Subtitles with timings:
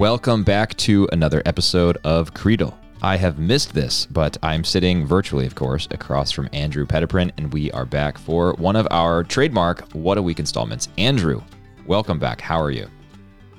[0.00, 2.74] Welcome back to another episode of Creedle.
[3.02, 7.52] I have missed this, but I'm sitting virtually, of course, across from Andrew Petiprin, and
[7.52, 10.88] we are back for one of our trademark What a Week installments.
[10.96, 11.42] Andrew,
[11.84, 12.40] welcome back.
[12.40, 12.88] How are you?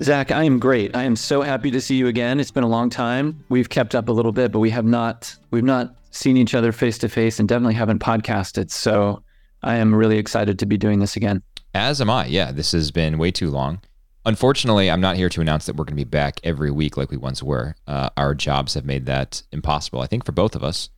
[0.02, 0.96] Zach, I am great.
[0.96, 2.40] I am so happy to see you again.
[2.40, 3.44] It's been a long time.
[3.48, 6.72] We've kept up a little bit, but we have not we've not seen each other
[6.72, 8.72] face to face and definitely haven't podcasted.
[8.72, 9.22] So
[9.62, 11.40] I am really excited to be doing this again.
[11.72, 12.26] As am I.
[12.26, 13.80] Yeah, this has been way too long.
[14.24, 17.10] Unfortunately, I'm not here to announce that we're going to be back every week like
[17.10, 17.74] we once were.
[17.88, 20.90] Uh, our jobs have made that impossible, I think, for both of us.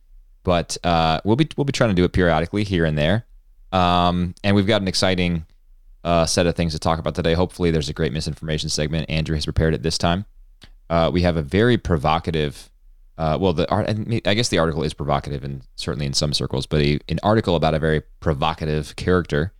[0.43, 3.25] But uh, we'll be we'll be trying to do it periodically here and there.
[3.71, 5.47] Um, and we've got an exciting
[6.03, 7.33] uh, set of things to talk about today.
[7.33, 9.09] Hopefully, there's a great misinformation segment.
[9.09, 10.25] Andrew has prepared it this time.
[10.87, 12.69] Uh, we have a very provocative.
[13.17, 13.65] Uh, well, the
[14.27, 17.55] I guess the article is provocative, and certainly in some circles, but a, an article
[17.55, 19.51] about a very provocative character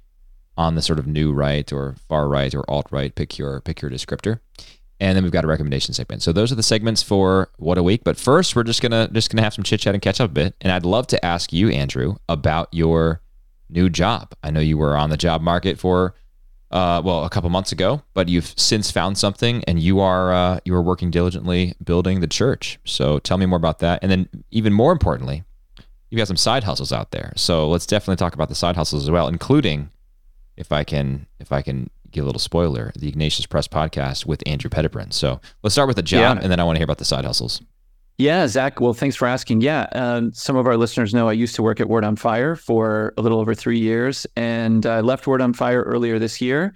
[0.57, 3.13] on the sort of new right or far right or alt right.
[3.13, 4.39] Pick your pick your descriptor.
[4.99, 6.21] And then we've got a recommendation segment.
[6.21, 8.03] So those are the segments for what a week.
[8.05, 10.33] But first, we're just gonna just gonna have some chit chat and catch up a
[10.33, 10.55] bit.
[10.61, 13.21] And I'd love to ask you, Andrew, about your
[13.69, 14.33] new job.
[14.43, 16.15] I know you were on the job market for
[16.71, 20.59] uh, well a couple months ago, but you've since found something, and you are uh,
[20.65, 22.79] you are working diligently building the church.
[22.85, 23.99] So tell me more about that.
[24.01, 25.43] And then even more importantly,
[26.09, 27.33] you've got some side hustles out there.
[27.35, 29.89] So let's definitely talk about the side hustles as well, including
[30.57, 34.41] if I can if I can give a little spoiler, the Ignatius Press podcast with
[34.47, 35.11] Andrew Petiprin.
[35.11, 36.43] So let's start with the job, yeah.
[36.43, 37.61] and then I want to hear about the side hustles.
[38.17, 38.79] Yeah, Zach.
[38.79, 39.61] Well, thanks for asking.
[39.61, 42.55] Yeah, um, some of our listeners know I used to work at Word on Fire
[42.55, 46.73] for a little over three years, and I left Word on Fire earlier this year.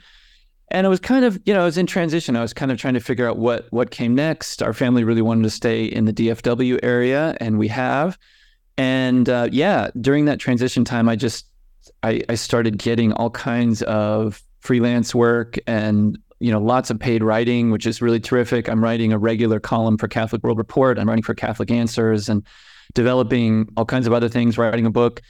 [0.71, 2.35] And it was kind of, you know, I was in transition.
[2.35, 4.61] I was kind of trying to figure out what what came next.
[4.61, 8.17] Our family really wanted to stay in the DFW area, and we have.
[8.77, 11.45] And uh, yeah, during that transition time, I just
[12.03, 17.23] I, I started getting all kinds of freelance work and you know lots of paid
[17.23, 18.69] writing which is really terrific.
[18.69, 20.99] I'm writing a regular column for catholic world report.
[20.99, 22.45] I'm writing for catholic answers and
[22.93, 25.21] developing all kinds of other things writing a book.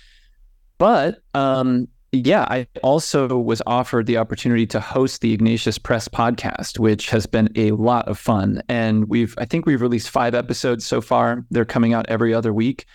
[0.77, 6.79] But um, yeah i also was offered the opportunity to host the ignatius press podcast
[6.79, 8.61] which has been a lot of fun.
[8.69, 11.45] And we've i think we've released five episodes so far.
[11.51, 12.85] They're coming out every other week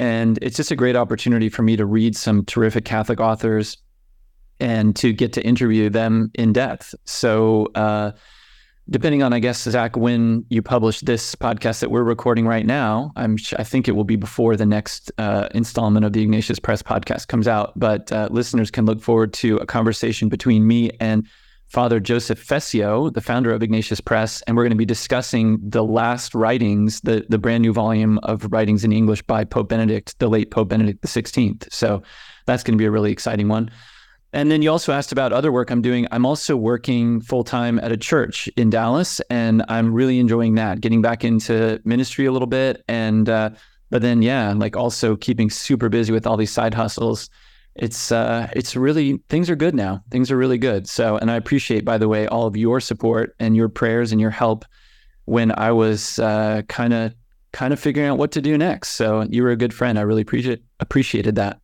[0.00, 3.76] and it's just a great opportunity for me to read some terrific Catholic authors
[4.58, 6.94] and to get to interview them in depth.
[7.04, 8.12] So, uh,
[8.88, 13.12] depending on, I guess, Zach, when you publish this podcast that we're recording right now,
[13.14, 16.82] I'm I think it will be before the next uh, installment of the Ignatius Press
[16.82, 17.78] podcast comes out.
[17.78, 21.26] But uh, listeners can look forward to a conversation between me and
[21.70, 25.84] Father Joseph Fessio, the founder of Ignatius Press, and we're going to be discussing the
[25.84, 30.26] last writings, the, the brand new volume of writings in English by Pope Benedict, the
[30.26, 31.72] late Pope Benedict XVI.
[31.72, 32.02] So
[32.46, 33.70] that's going to be a really exciting one.
[34.32, 36.08] And then you also asked about other work I'm doing.
[36.10, 40.80] I'm also working full time at a church in Dallas, and I'm really enjoying that,
[40.80, 42.82] getting back into ministry a little bit.
[42.88, 43.50] And, uh,
[43.90, 47.30] but then, yeah, like also keeping super busy with all these side hustles
[47.74, 50.02] it's uh, it's really things are good now.
[50.10, 50.88] Things are really good.
[50.88, 54.20] So, and I appreciate, by the way, all of your support and your prayers and
[54.20, 54.64] your help
[55.24, 57.14] when I was kind of
[57.52, 58.90] kind of figuring out what to do next.
[58.90, 59.98] So, you were a good friend.
[59.98, 61.60] I really appreciate appreciated that.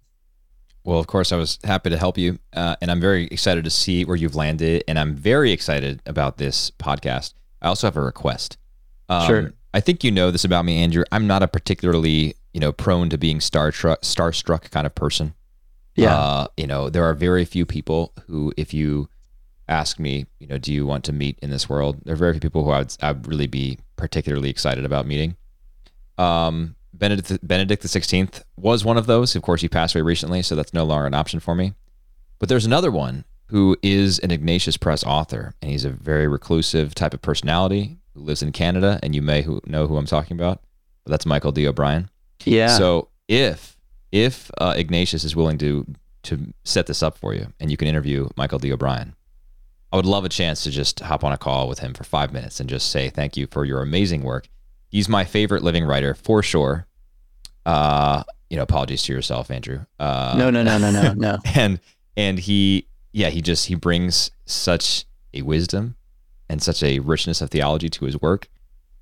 [0.84, 3.70] Well, of course, I was happy to help you, uh, and I'm very excited to
[3.70, 4.84] see where you've landed.
[4.86, 7.34] And I'm very excited about this podcast.
[7.60, 8.56] I also have a request.
[9.08, 9.52] Um, sure.
[9.74, 11.02] I think you know this about me, Andrew.
[11.10, 15.34] I'm not a particularly you know prone to being star starstruck kind of person.
[15.96, 16.14] Yeah.
[16.14, 19.08] Uh, you know, there are very few people who, if you
[19.68, 21.96] ask me, you know, do you want to meet in this world?
[22.04, 25.06] There are very few people who I would, I would really be particularly excited about
[25.06, 25.36] meeting.
[26.18, 29.34] Um, Benedict, Benedict the Sixteenth was one of those.
[29.36, 31.74] Of course, he passed away recently, so that's no longer an option for me.
[32.38, 36.94] But there's another one who is an Ignatius Press author, and he's a very reclusive
[36.94, 40.36] type of personality who lives in Canada, and you may who, know who I'm talking
[40.36, 40.62] about.
[41.04, 41.66] But that's Michael D.
[41.66, 42.10] O'Brien.
[42.44, 42.68] Yeah.
[42.68, 43.75] So if
[44.12, 45.86] if uh, Ignatius is willing to
[46.24, 48.72] to set this up for you and you can interview Michael D.
[48.72, 49.14] O'Brien,
[49.92, 52.32] I would love a chance to just hop on a call with him for five
[52.32, 54.48] minutes and just say thank you for your amazing work.
[54.88, 56.86] He's my favorite living writer for sure.
[57.64, 59.84] Uh, you know, apologies to yourself, Andrew.
[59.98, 61.38] Uh, no, no, no, no, no, no.
[61.54, 61.80] and
[62.16, 65.04] and he, yeah, he just he brings such
[65.34, 65.96] a wisdom
[66.48, 68.48] and such a richness of theology to his work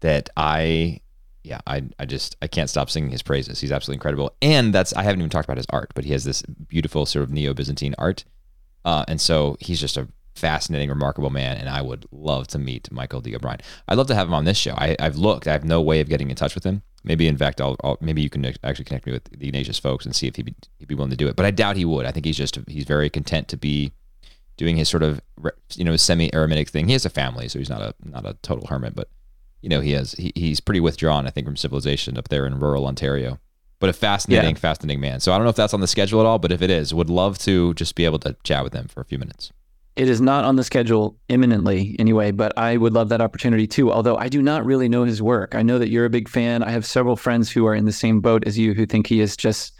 [0.01, 1.01] that I
[1.45, 3.61] yeah, I I just I can't stop singing his praises.
[3.61, 6.25] He's absolutely incredible, and that's I haven't even talked about his art, but he has
[6.25, 8.25] this beautiful sort of neo-Byzantine art,
[8.85, 12.91] uh, and so he's just a fascinating, remarkable man, and I would love to meet
[12.91, 13.35] Michael D.
[13.35, 13.61] O'Brien.
[13.89, 14.75] I'd love to have him on this show.
[14.77, 16.83] I, have looked, I have no way of getting in touch with him.
[17.05, 20.05] Maybe, in fact, I'll, I'll, maybe you can actually connect me with the Ignatius folks
[20.05, 21.37] and see if he'd be, he'd be willing to do it.
[21.37, 22.07] But I doubt he would.
[22.07, 23.93] I think he's just he's very content to be
[24.57, 25.21] doing his sort of
[25.75, 26.87] you know semi eremitic thing.
[26.87, 29.09] He has a family, so he's not a not a total hermit, but
[29.65, 32.61] you know, he has he, he's pretty withdrawn, I think, from civilization up there in
[32.61, 33.39] rural Ontario.
[33.81, 34.61] But a fascinating, Yeah.
[34.61, 35.21] fascinating man.
[35.21, 36.95] So I don't know if that's on the schedule at all, but if it is,
[36.95, 39.51] would love to just be able to chat with him for a few minutes.
[39.97, 43.93] It is not on the schedule imminently anyway, but I would love that opportunity too.
[43.93, 45.55] Although I do not really know his work.
[45.55, 46.63] I know that you're a big fan.
[46.63, 49.21] I have several friends who are in the same boat as you who think he
[49.21, 49.73] is just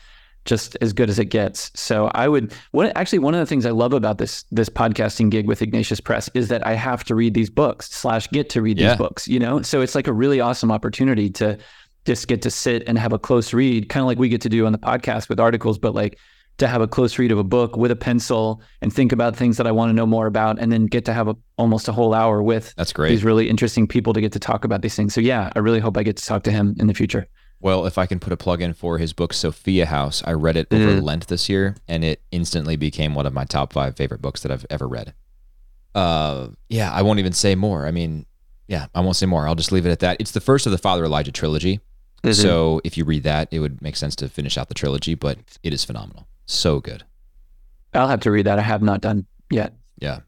[0.45, 1.71] just as good as it gets.
[1.75, 5.31] So I would what actually one of the things I love about this this podcasting
[5.31, 8.61] gig with Ignatius Press is that I have to read these books slash get to
[8.63, 8.91] read Yeah.
[8.91, 9.63] these books, you know?
[9.63, 11.59] So it's like a really awesome opportunity to
[12.05, 14.49] just get to sit and have a close read, kind of like we get to
[14.51, 16.19] do on the podcast with articles, but like
[16.59, 19.57] to have a close read of a book with a pencil and think about things
[19.57, 21.93] that I want to know more about, and then get to have a, almost a
[21.93, 23.09] whole hour with That's great.
[23.09, 25.15] these really interesting people to get to talk about these things.
[25.15, 27.27] So yeah, I really hope I get to talk to him in the future.
[27.61, 30.57] Well, if I can put a plug in for his book Sophia House, I read
[30.57, 31.03] it over Mhm.
[31.03, 34.53] Lent this year, and it instantly became one of my top five favorite books that
[34.53, 35.15] I've ever read.
[35.95, 37.87] Uh, yeah, I won't even say more.
[37.87, 38.27] I mean,
[38.69, 39.47] yeah, I won't say more.
[39.47, 40.21] I'll just leave it at that.
[40.21, 41.81] It's the first of the Father Elijah trilogy.
[42.33, 45.39] So if you read that, it would make sense to finish out the trilogy, but
[45.63, 46.27] it is phenomenal.
[46.47, 47.05] So good.
[47.93, 48.59] I'll have to read that.
[48.59, 49.75] I have not done yet.
[49.99, 50.21] Yeah.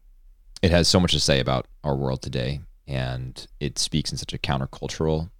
[0.61, 4.31] It has so much to say about our world today, and it speaks in such
[4.31, 5.31] a countercultural,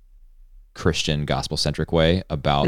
[0.77, 2.67] Christian, gospel centric way about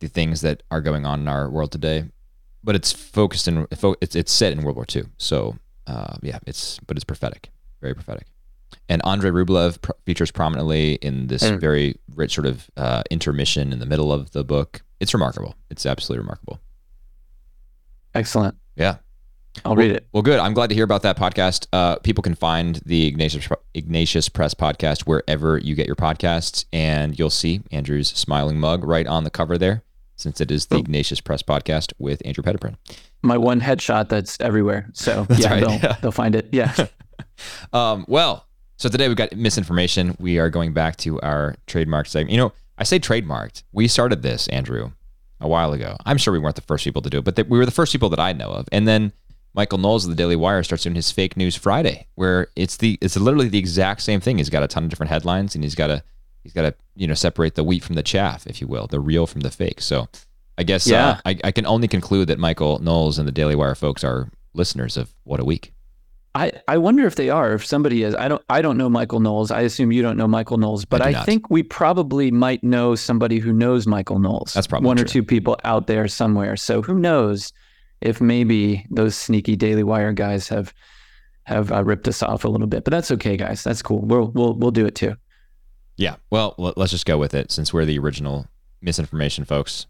[0.00, 2.04] the things that are going on in our world today.
[2.62, 3.66] But it's focused in
[4.02, 5.04] it's it's set in World War II.
[5.18, 5.56] So
[5.86, 7.50] uh, yeah, it's but it's prophetic,
[7.80, 8.26] very prophetic.
[8.88, 11.60] And Andrei Rublev pr- features prominently in this Mm.
[11.60, 14.82] very rich sort of uh, intermission in the middle of the book.
[15.00, 15.54] It's remarkable.
[15.70, 16.58] It's absolutely remarkable.
[18.14, 18.56] Excellent.
[18.76, 18.96] Yeah.
[19.64, 20.06] I'll read it.
[20.12, 20.40] Well, good.
[20.40, 21.66] I'm glad to hear about that podcast.
[21.72, 27.18] Uh, people can find the Ignatius, Ignatius Press podcast wherever you get your podcasts, and
[27.18, 29.82] you'll see Andrew's smiling mug right on the cover there,
[30.16, 30.78] since it is the Oh.
[30.80, 32.76] Ignatius Press podcast with Andrew Petiprin.
[33.22, 34.90] My one headshot that's everywhere.
[34.92, 35.96] So That's yeah, right, they'll yeah.
[36.02, 36.48] they'll find it.
[36.52, 36.74] Yeah.
[37.72, 38.46] Um, well,
[38.76, 40.16] so today we've got misinformation.
[40.20, 42.30] We are going back to our trademark segment.
[42.30, 43.62] You know, I say trademarked.
[43.72, 44.92] We started this, Andrew,
[45.40, 45.96] a while ago.
[46.06, 47.70] I'm sure we weren't the first people to do it, but th- we were the
[47.72, 48.68] first people that I know of.
[48.72, 49.12] And then
[49.54, 52.98] Michael Knowles of the Daily Wire starts doing his fake news Friday, where it's the
[53.00, 54.38] it's literally the exact same thing.
[54.38, 56.02] He's got a ton of different headlines, and he's got to
[56.42, 59.00] he's got to you know separate the wheat from the chaff, if you will, the
[59.00, 59.80] real from the fake.
[59.80, 60.08] So,
[60.58, 61.08] I guess Yeah.
[61.08, 64.28] uh, I, I can only conclude that Michael Knowles and the Daily Wire folks are
[64.54, 65.72] listeners of What a Week.
[66.36, 68.12] I, I wonder if they are, if somebody is.
[68.16, 69.52] I don't I don't know Michael Knowles.
[69.52, 72.96] I assume you don't know Michael Knowles, but I I, think we probably might know
[72.96, 74.52] somebody who knows Michael Knowles.
[74.52, 76.56] That's probably one or two people out there somewhere.
[76.56, 77.52] So who knows
[78.00, 80.72] if maybe those sneaky Daily Wire guys have
[81.44, 82.84] have uh, ripped us off a little bit.
[82.84, 83.62] But that's okay, guys.
[83.64, 84.00] That's cool.
[84.00, 85.14] We'll we'll we'll do it too.
[85.96, 86.16] Yeah.
[86.30, 88.46] Well, let's just go with it since we're the original
[88.80, 89.86] misinformation folks.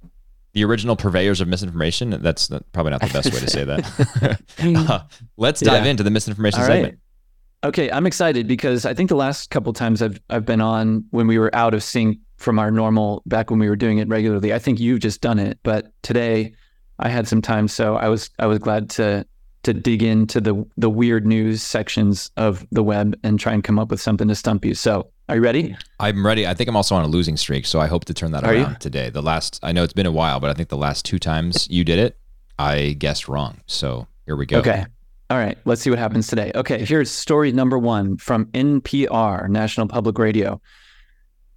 [0.53, 2.11] The original purveyors of misinformation.
[2.11, 4.41] That's probably not the best way to say that.
[4.89, 5.01] Uh,
[5.37, 5.91] let's dive Yeah.
[5.91, 6.95] into the misinformation All segment.
[6.95, 7.69] right.
[7.69, 11.27] Okay, I'm excited because I think the last couple times I've I've been on when
[11.27, 14.53] we were out of sync from our normal back when we were doing it regularly.
[14.53, 16.53] I think you've just done it, but today
[16.99, 19.27] I had some time, so I was I was glad to
[19.65, 23.79] to dig into the the weird news sections of the web and try and come
[23.79, 24.75] up with something to stump you.
[24.75, 25.77] So, are you ready?
[26.01, 26.47] I'm ready.
[26.47, 28.55] I think I'm also on a losing streak, so I hope to turn that Are
[28.55, 28.63] you?
[28.65, 29.11] around today.
[29.11, 31.67] The last, I know it's been a while, but I think the last two times
[31.71, 32.17] you did it,
[32.59, 33.61] I guessed wrong.
[33.67, 34.59] So here we go.
[34.59, 34.85] Okay.
[35.31, 35.57] All right.
[35.65, 36.53] Let's see what happens today.
[36.55, 36.85] Okay.
[36.85, 40.61] Here's story number one from NPR, National Public Radio.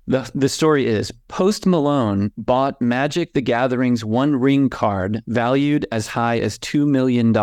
[0.08, 6.08] The, the story is Post Malone bought Magic the Gathering's one ring card valued as
[6.08, 7.36] high as $2 million.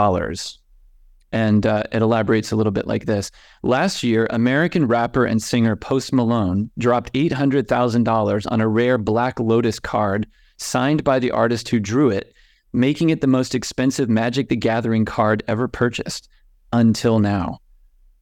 [1.32, 3.30] And uh, it elaborates a little bit like this.
[3.62, 9.78] Last year, American rapper and singer Post Malone dropped $800,000 on a rare Black Lotus
[9.78, 12.34] card signed by the artist who drew it
[12.74, 16.28] making it the most expensive Magic the Gathering card ever purchased
[16.72, 17.60] until now.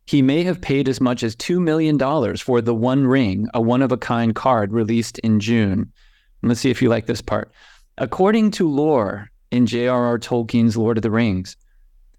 [0.07, 1.99] He may have paid as much as $2 million
[2.37, 5.93] for the One Ring, a one of a kind card released in June.
[6.43, 7.53] Let's see if you like this part.
[7.99, 10.19] According to lore in J.R.R.
[10.19, 11.57] Tolkien's Lord of the Rings,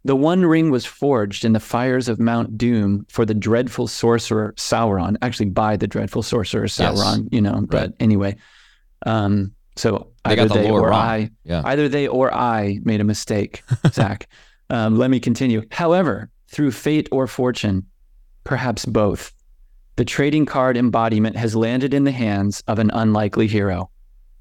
[0.05, 4.53] the One Ring was forged in the fires of Mount Doom for the dreadful sorcerer
[4.57, 6.77] Sauron, actually by the dreadful sorcerer Yes.
[6.79, 8.35] Sauron, you know, but anyway.
[9.05, 10.93] Um, so They either the they or wrong.
[11.01, 11.61] I Yeah.
[11.65, 14.27] Either they or I made a mistake, Zach.
[14.69, 15.63] um, let me continue.
[15.71, 17.85] However, through fate or fortune,
[18.43, 19.33] perhaps both,
[19.95, 23.89] the trading card embodiment has landed in the hands of an unlikely hero,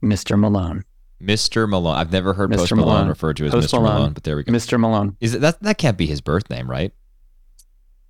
[0.02, 0.38] Mr.
[0.38, 0.84] Malone.
[1.22, 1.68] Mr.
[1.68, 1.96] Malone.
[1.96, 2.56] I've never heard Mr.
[2.58, 3.08] Post Malone, Malone.
[3.08, 3.72] referred to as Post Mr.
[3.80, 3.94] Malone.
[3.94, 4.12] Malone.
[4.12, 4.52] but there we go.
[4.52, 4.78] Mr.
[4.78, 5.16] Malone.
[5.20, 6.92] Is it that that can't be his birth name, right?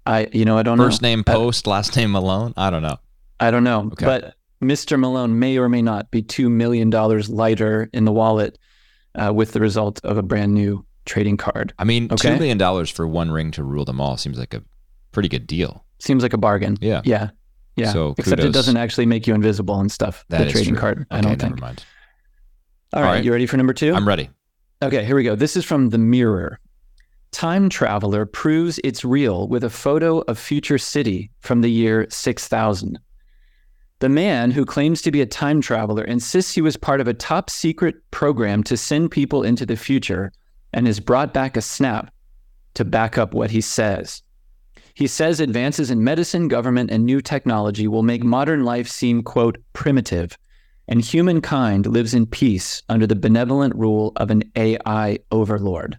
[0.04, 1.08] I, you know, I don't First know.
[1.08, 2.54] name I- Post, last name Malone.
[2.56, 2.96] I don't know.
[3.38, 3.90] I don't know.
[3.92, 4.04] Okay.
[4.06, 4.98] But Mr.
[4.98, 8.58] Malone may or may not be $2 million lighter in the wallet
[9.14, 11.72] uh, with the result of a brand new trading card.
[11.78, 12.30] I mean, Okay.
[12.30, 14.62] two million dollars for one ring to rule them all seems like a
[15.12, 15.84] pretty good deal.
[15.98, 16.76] Seems like a bargain.
[16.80, 17.02] Yeah.
[17.04, 17.30] Yeah.
[17.76, 17.92] Yeah.
[17.92, 20.24] So Except it doesn't actually make you invisible and stuff.
[20.28, 20.80] That the trading true.
[20.80, 21.06] card.
[21.10, 21.60] I don't never think.
[21.60, 21.84] mind.
[22.92, 23.24] All All right, right.
[23.24, 23.94] You ready for number two?
[23.94, 24.28] I'm ready.
[24.82, 25.34] Okay, here we go.
[25.34, 26.58] This is from The Mirror.
[27.30, 32.98] Time traveler proves it's real with a photo of future city from the year 6000.
[34.00, 37.14] The man who claims to be a time traveler insists he was part of a
[37.14, 40.32] top secret program to send people into the future
[40.72, 42.12] and has brought back a snap
[42.74, 44.22] to back up what he says.
[44.94, 49.58] He says advances in medicine, government, and new technology will make modern life seem, quote,
[49.72, 50.36] primitive,
[50.88, 55.98] and humankind lives in peace under the benevolent rule of an AI overlord.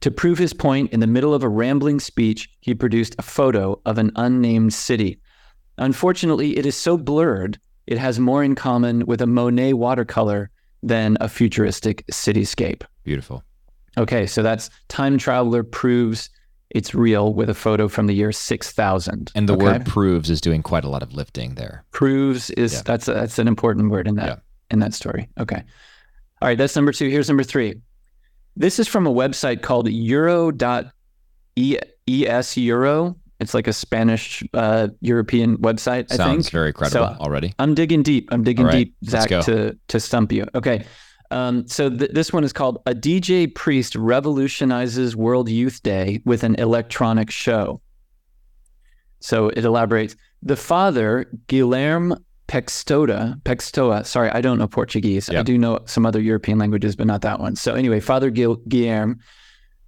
[0.00, 3.80] To prove his point, in the middle of a rambling speech, he produced a photo
[3.84, 5.18] of an unnamed city.
[5.78, 10.50] Unfortunately, it is so blurred, it has more in common with a Monet watercolor
[10.82, 12.82] than a futuristic cityscape.
[13.04, 13.42] Beautiful.
[13.98, 16.28] Okay, so that's Time Traveler proves
[16.70, 19.30] it's real with a photo from the year 6000.
[19.34, 19.64] And the Okay?
[19.64, 21.84] word proves is doing quite a lot of lifting there.
[21.92, 22.82] proves is Yeah.
[22.84, 24.36] that's that's an important word in that Yeah.
[24.70, 25.28] in that story.
[25.38, 25.62] Okay.
[26.42, 27.08] All right, that's number 2.
[27.08, 27.74] Here's number 3.
[28.56, 30.56] This is from a website called euro.es
[32.56, 33.16] euro.
[33.38, 36.52] It's like a Spanish uh, European website, I Sounds think.
[36.52, 37.54] very credible So- already.
[37.58, 38.28] I'm digging deep.
[38.32, 40.46] I'm digging right, deep, Zach, to to stump you.
[40.54, 40.84] Okay.
[41.30, 46.44] Um, so th- this one is called "A DJ Priest Revolutionizes World Youth Day with
[46.44, 47.80] an Electronic Show."
[49.20, 50.14] So it elaborates.
[50.42, 52.16] The father, Guilherme
[52.48, 54.06] Pextoda, Pextoa.
[54.06, 55.28] Sorry, I don't know Portuguese.
[55.28, 57.56] I do know some other European languages, but not that one.
[57.56, 59.18] So anyway, Father Gil- Guilherme,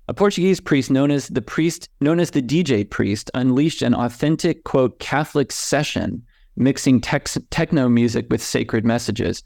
[0.08, 4.64] a Portuguese priest known as the priest, known as the DJ priest, unleashed an authentic
[4.64, 6.22] quote Catholic session,
[6.56, 9.44] mixing tex- techno music with sacred messages.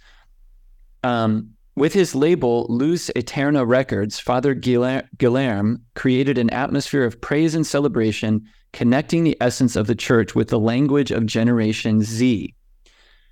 [1.03, 7.55] Um, with his label Luz Eterna Records, Father Guilher- Guilherme created an atmosphere of praise
[7.55, 12.55] and celebration, connecting the essence of the church with the language of Generation Z.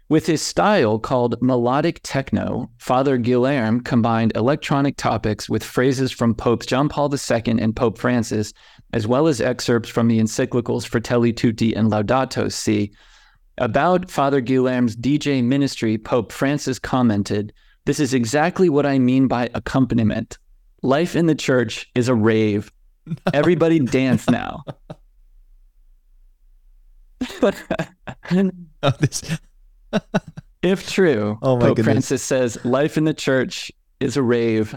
[0.09, 6.66] With his style called melodic techno, Father Guilherme combined electronic topics with phrases from Popes
[6.66, 8.52] John Paul II and Pope Francis,
[8.92, 12.90] as well as excerpts from the encyclicals Fratelli Tutti and Laudato Si.
[13.59, 17.52] About Father Guilherme's DJ ministry, Pope Francis commented,
[17.84, 20.38] This is exactly what I mean by accompaniment.
[20.82, 22.70] Life in the church is a rave.
[23.34, 24.64] Everybody dance now.
[28.82, 29.38] Oh, this,
[30.62, 31.84] if true, Oh Pope goodness.
[31.84, 34.75] Francis says life in the church is a rave.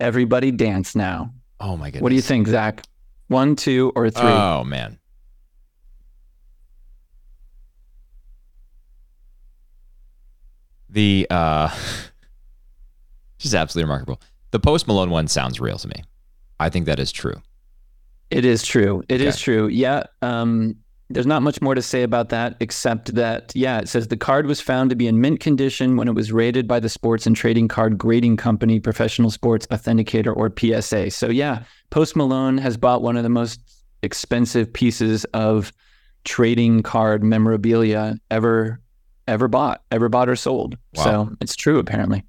[0.00, 1.32] Everybody dance now.
[1.60, 2.02] oh my goodness.
[2.02, 2.84] What do you think, Zach?
[3.28, 4.28] One, two, or three?
[4.28, 4.98] Oh man.
[10.88, 11.74] The uh
[13.38, 14.20] just absolutely remarkable.
[14.50, 16.02] The Post Malone one sounds real to me.
[16.60, 17.40] I think that is true.
[18.30, 19.02] It is true.
[19.08, 19.42] It is Okay.
[19.44, 19.68] true.
[19.68, 20.04] Yeah.
[20.22, 20.76] Um,
[21.10, 24.44] there's not much more to say about that except that, yeah, it says the card
[24.46, 27.34] was found to be in mint condition when it was rated by the Sports and
[27.34, 31.10] Trading Card Grading Company, Professional Sports Authenticator, or PSA.
[31.10, 33.60] So, yeah, Post Malone has bought one of the most
[34.02, 35.72] expensive pieces of
[36.24, 38.78] trading card memorabilia ever
[39.26, 40.76] ever bought, ever bought or sold.
[40.94, 41.04] Wow.
[41.04, 42.22] So it's true apparently.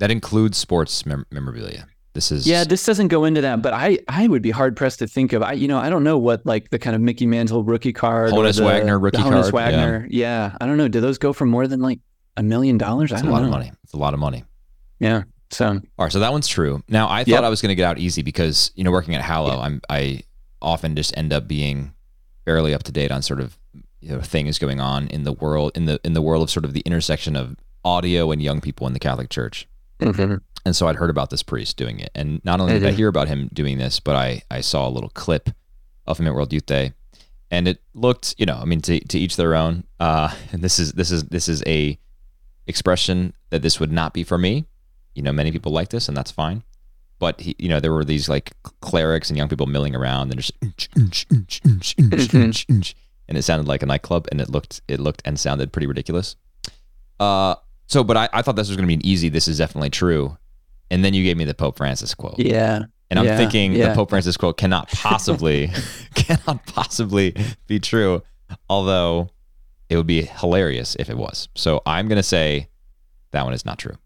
[0.00, 1.86] That includes sports mem- memorabilia.
[2.12, 4.98] This is Yeah, this doesn't go into that, but I I would be hard pressed
[4.98, 5.42] to think of.
[5.44, 8.32] I you know I don't know what like the kind of Mickey Mantle rookie card,
[8.32, 10.08] Honus the- Wagner rookie the Honus card, Wagner.
[10.10, 10.56] Yeah.
[10.60, 10.88] I don't know.
[10.88, 12.00] Do those go for more than like
[12.36, 13.12] a million dollars?
[13.12, 13.44] I it's a don't lot know.
[13.46, 13.72] of money.
[13.84, 14.42] It's a lot of money.
[14.98, 15.22] Yeah.
[15.50, 16.82] So All right, so that one's true.
[16.88, 17.42] Now I thought Yep.
[17.44, 20.22] I was going to get out easy because you know working at Hallow, I'm I
[20.62, 21.92] often just end up being
[22.44, 23.56] fairly up to date on sort of
[24.00, 26.64] you know things going on in the world in the in the world of sort
[26.64, 29.66] of the intersection of audio and young people in the Catholic Church.
[30.66, 32.96] And so I'd heard about this priest doing it, and not only did I Mhm.
[32.96, 35.50] hear about him doing this, but I I saw a little clip
[36.06, 36.92] of him at World Youth Day,
[37.50, 39.84] and it looked you know I mean to to each their own.
[39.98, 41.98] Uh, and this is this is this is a
[42.66, 44.66] expression that this would not be for me.
[45.14, 46.62] You know, many people like this, and that's fine.
[47.18, 50.40] But he, you know, there were these like clerics and young people milling around, and
[50.40, 50.52] just
[53.28, 56.36] and it sounded like a nightclub, and it looked it looked and sounded pretty ridiculous.
[57.18, 57.54] Uh,
[57.90, 59.28] so, but I, I thought this was going to be an easy.
[59.28, 60.38] This is definitely true,
[60.92, 62.84] and then you gave me the Pope Francis quote, yeah.
[63.10, 63.88] and I'm yeah, thinking yeah.
[63.88, 65.72] the Pope Francis quote cannot possibly
[66.14, 67.34] cannot possibly
[67.66, 68.22] be true,
[68.68, 69.30] although
[69.88, 71.48] it would be hilarious if it was.
[71.56, 72.68] So I'm going to say
[73.32, 73.96] that one is not true.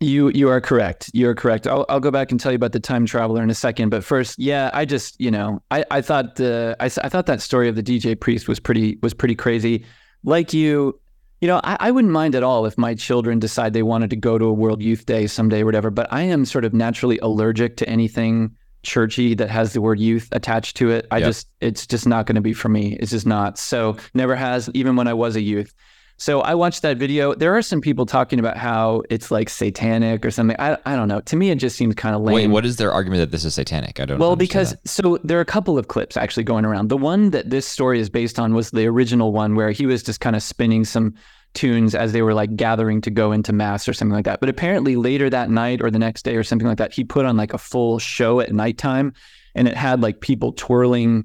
[0.00, 1.10] You you are correct.
[1.12, 1.66] You are correct.
[1.66, 3.90] I'll I'll go back and tell you about the time traveler in a second.
[3.90, 7.68] But first, yeah, I just you know I I thought the I thought that story
[7.68, 9.84] of the DJ priest was pretty was pretty crazy.
[10.24, 10.98] Like you,
[11.40, 14.16] you know, I, I wouldn't mind at all if my children decide they wanted to
[14.16, 15.90] go to a World Youth Day someday or whatever.
[15.90, 20.28] But I am sort of naturally allergic to anything churchy that has the word youth
[20.32, 21.06] attached to it.
[21.10, 21.26] I Yep.
[21.26, 22.96] just it's just not going to be for me.
[23.00, 23.58] It's just not.
[23.58, 25.74] So never has even when I was a youth.
[26.20, 27.32] So I watched that video.
[27.32, 30.56] There are some people talking about how it's like satanic or something.
[30.58, 31.20] I I don't know.
[31.20, 32.34] To me it just seems kind of lame.
[32.34, 34.00] Wait, what is their argument that this is satanic?
[34.00, 34.18] I don't.
[34.18, 34.26] Know.
[34.26, 34.88] Well, because that.
[34.88, 36.88] so there are a couple of clips actually going around.
[36.88, 40.02] The one that this story is based on was the original one where he was
[40.02, 41.14] just kind of spinning some
[41.54, 44.40] tunes as they were like gathering to go into mass or something like that.
[44.40, 47.26] But apparently later that night or the next day or something like that, he put
[47.26, 49.12] on like a full show at nighttime
[49.54, 51.24] and it had like people twirling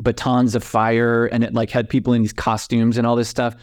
[0.00, 3.54] batons of fire and it like had people in these costumes and all this stuff.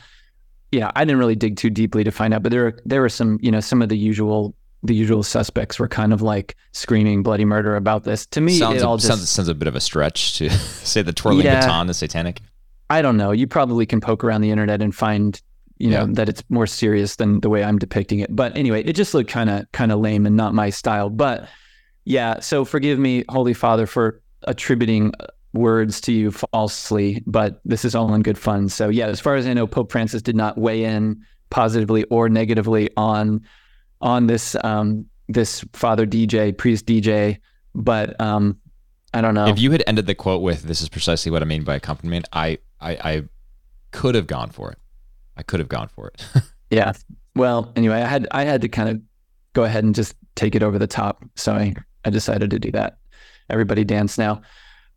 [0.72, 3.10] Yeah, I didn't really dig too deeply to find out, but there were there were
[3.10, 7.22] some, you know, some of the usual the usual suspects were kind of like screaming
[7.24, 8.26] bloody murder about this.
[8.28, 10.50] To me, sounds it a, just sounds, sounds a bit of a stretch to
[10.84, 11.60] say the twirling Yeah.
[11.62, 12.42] baton is satanic.
[12.90, 13.32] I don't know.
[13.32, 15.40] You probably can poke around the internet and find,
[15.78, 16.14] you know, Yeah.
[16.14, 18.36] that it's more serious than the way I'm depicting it.
[18.36, 21.10] But anyway, it just looked kind of kind of lame and not my style.
[21.10, 21.48] But
[22.06, 25.12] yeah, so forgive me, Holy Father, for attributing
[25.54, 28.70] words to you falsely, but this is all in good fun.
[28.70, 32.30] So yeah, as far as I know, Pope Francis did not weigh in positively or
[32.30, 33.42] negatively on
[34.02, 37.40] on this um this Father DJ, priest DJ,
[37.76, 38.58] but um
[39.14, 39.48] I don't know.
[39.48, 42.30] If you had ended the quote with "This is precisely what I mean by accompaniment,"
[42.32, 43.24] I I, I
[43.92, 44.78] could have gone for it.
[45.36, 46.26] I could have gone for it.
[46.72, 46.94] Yeah.
[47.36, 49.02] Well, anyway, I had I had to kind of
[49.54, 52.72] go ahead and just take it over the top, so I, I decided to do
[52.72, 52.98] that.
[53.50, 54.42] Everybody dance now.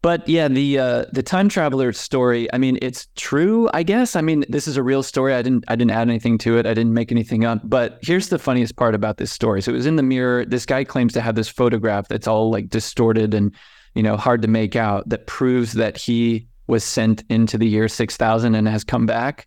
[0.04, 2.46] But yeah, the uh, the time traveler story.
[2.52, 3.70] I mean, it's true.
[3.72, 4.16] I guess.
[4.16, 5.32] I mean, this is a real story.
[5.32, 6.66] I didn't I didn't add anything to it.
[6.66, 7.62] I didn't make anything up.
[7.64, 9.62] But here's the funniest part about this story.
[9.62, 10.44] So it was in the mirror.
[10.44, 13.54] This guy claims to have this photograph that's all like distorted and
[13.94, 17.88] you know hard to make out that proves that he was sent into the year
[17.88, 19.46] six thousand and has come back.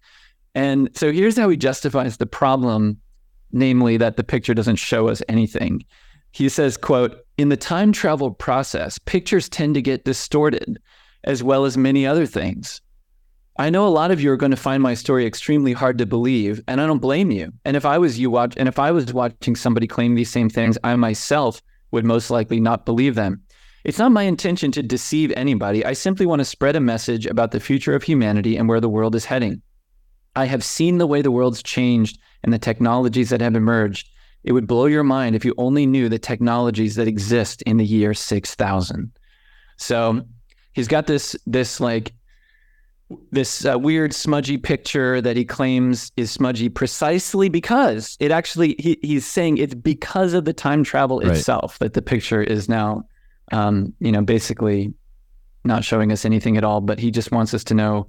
[0.55, 2.97] And so here's how he justifies the problem,
[3.51, 5.85] namely that the picture doesn't show us anything.
[6.37, 10.77] He says, quote, in the time travel process, pictures tend to get distorted,
[11.23, 12.79] as well as many other things.
[13.57, 16.05] I know a lot of you are going to find my story extremely hard to
[16.05, 17.51] believe, and I don't blame you.
[17.65, 20.47] And if I was you watch and if I was watching somebody claim these same
[20.47, 21.59] things, I myself
[21.89, 23.41] would most likely not believe them.
[23.83, 25.83] It's not my intention to deceive anybody.
[25.83, 28.89] I simply want to spread a message about the future of humanity and where the
[28.89, 29.63] world is heading.
[30.35, 34.07] I have seen the way the world's changed and the technologies that have emerged.
[34.47, 37.83] It would blow your mind if you only knew the technologies that exist in the
[37.83, 39.11] year 6000.
[39.75, 40.21] So
[40.71, 42.13] he's got this, this like,
[43.31, 48.97] this uh, weird smudgy picture that he claims is smudgy precisely because it actually, he,
[49.01, 51.35] he's saying it's because of the time travel Right.
[51.35, 53.03] itself that the picture is now,
[53.51, 54.93] um, you know, basically
[55.65, 56.79] not showing us anything at all.
[56.79, 58.07] But he just wants us to know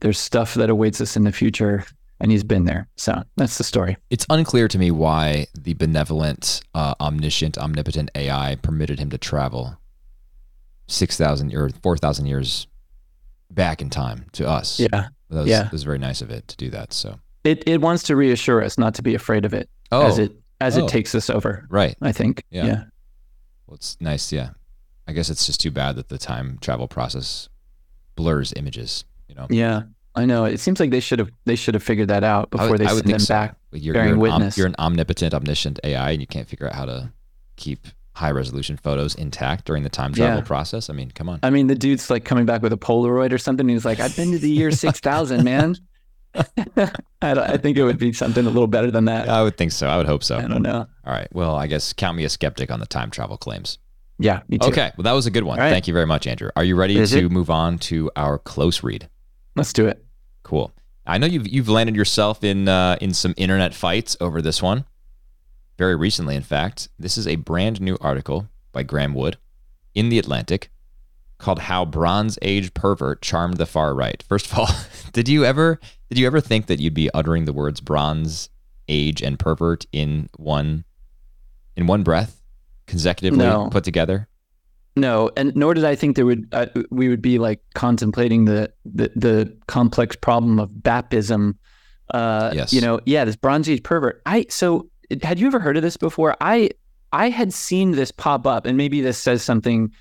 [0.00, 1.84] there's stuff that awaits us in the future
[2.24, 6.62] and he's been there so that's the story It's unclear to me why the benevolent,
[6.74, 9.76] uh, omniscient, omnipotent AI permitted him to travel
[10.88, 12.66] six thousand or four thousand years
[13.50, 14.80] back in time to us.
[14.80, 14.88] yeah
[15.30, 15.62] that was, yeah.
[15.64, 16.92] that was very nice of it to do that.
[16.92, 20.18] So, it, it wants to reassure us not to be afraid of it oh, as
[20.18, 20.84] it as Oh.
[20.84, 21.94] it takes us over right.
[22.00, 22.64] i think Yeah.
[22.66, 22.84] yeah
[23.66, 24.32] Well, it's nice.
[24.32, 24.50] Yeah,
[25.06, 27.48] I guess it's just too bad that the time travel process
[28.16, 29.04] blurs images.
[29.28, 29.82] You know, yeah
[30.16, 32.70] i know it seems like they should have they should have figured that out before
[32.70, 33.34] would- they send them so.
[33.34, 34.56] back you're, bearing you're, an om- witness.
[34.58, 37.12] you're an omnipotent, omniscient AI, and you can't figure out how to
[37.56, 40.44] keep high resolution photos intact during the time travel Yeah.
[40.44, 40.88] process.
[40.88, 41.40] I mean, come on.
[41.42, 44.14] i mean the dude's like coming back with a polaroid or something he's like i've
[44.14, 45.74] been to the year 6000 man
[46.36, 49.56] I, don't- I think it would be something a little better than that I would
[49.56, 49.86] think so.
[49.88, 50.36] I would hope so.
[50.38, 51.28] i don't know All right.
[51.32, 53.78] Well, I guess count me a skeptic on the time travel claims.
[54.18, 54.92] yeah me too Okay.
[54.96, 55.58] Well, that was a good one.
[55.58, 55.70] Right.
[55.70, 56.50] Thank you very much, Andrew.
[56.56, 57.30] Are you ready Is to it?
[57.32, 59.08] move on to our close read?
[59.56, 60.03] let's do it
[60.44, 60.72] Cool.
[61.06, 64.84] I know you've you've landed yourself in uh, in some internet fights over this one.
[65.76, 69.36] Very recently, in fact, this is a brand new article by Graeme Wood
[69.94, 70.70] in the Atlantic
[71.38, 74.68] called "How Bronze Age Pervert Charmed the Far Right." First of all,
[75.12, 78.48] did you ever did you ever think that you'd be uttering the words Bronze
[78.88, 80.84] Age and pervert in one
[81.76, 82.40] in one breath,
[82.86, 83.68] consecutively No.
[83.70, 84.28] put together?
[84.96, 88.72] No, and nor did I think there would uh, we would be like contemplating the
[88.84, 91.56] the, the complex problem of BAPism.
[92.10, 92.72] Uh, Yes.
[92.72, 94.22] You know, yeah, this Bronze Age pervert.
[94.26, 94.88] I so
[95.22, 96.36] had you ever heard of this before?
[96.40, 96.70] I
[97.12, 99.92] I had seen this pop up, and maybe this says something,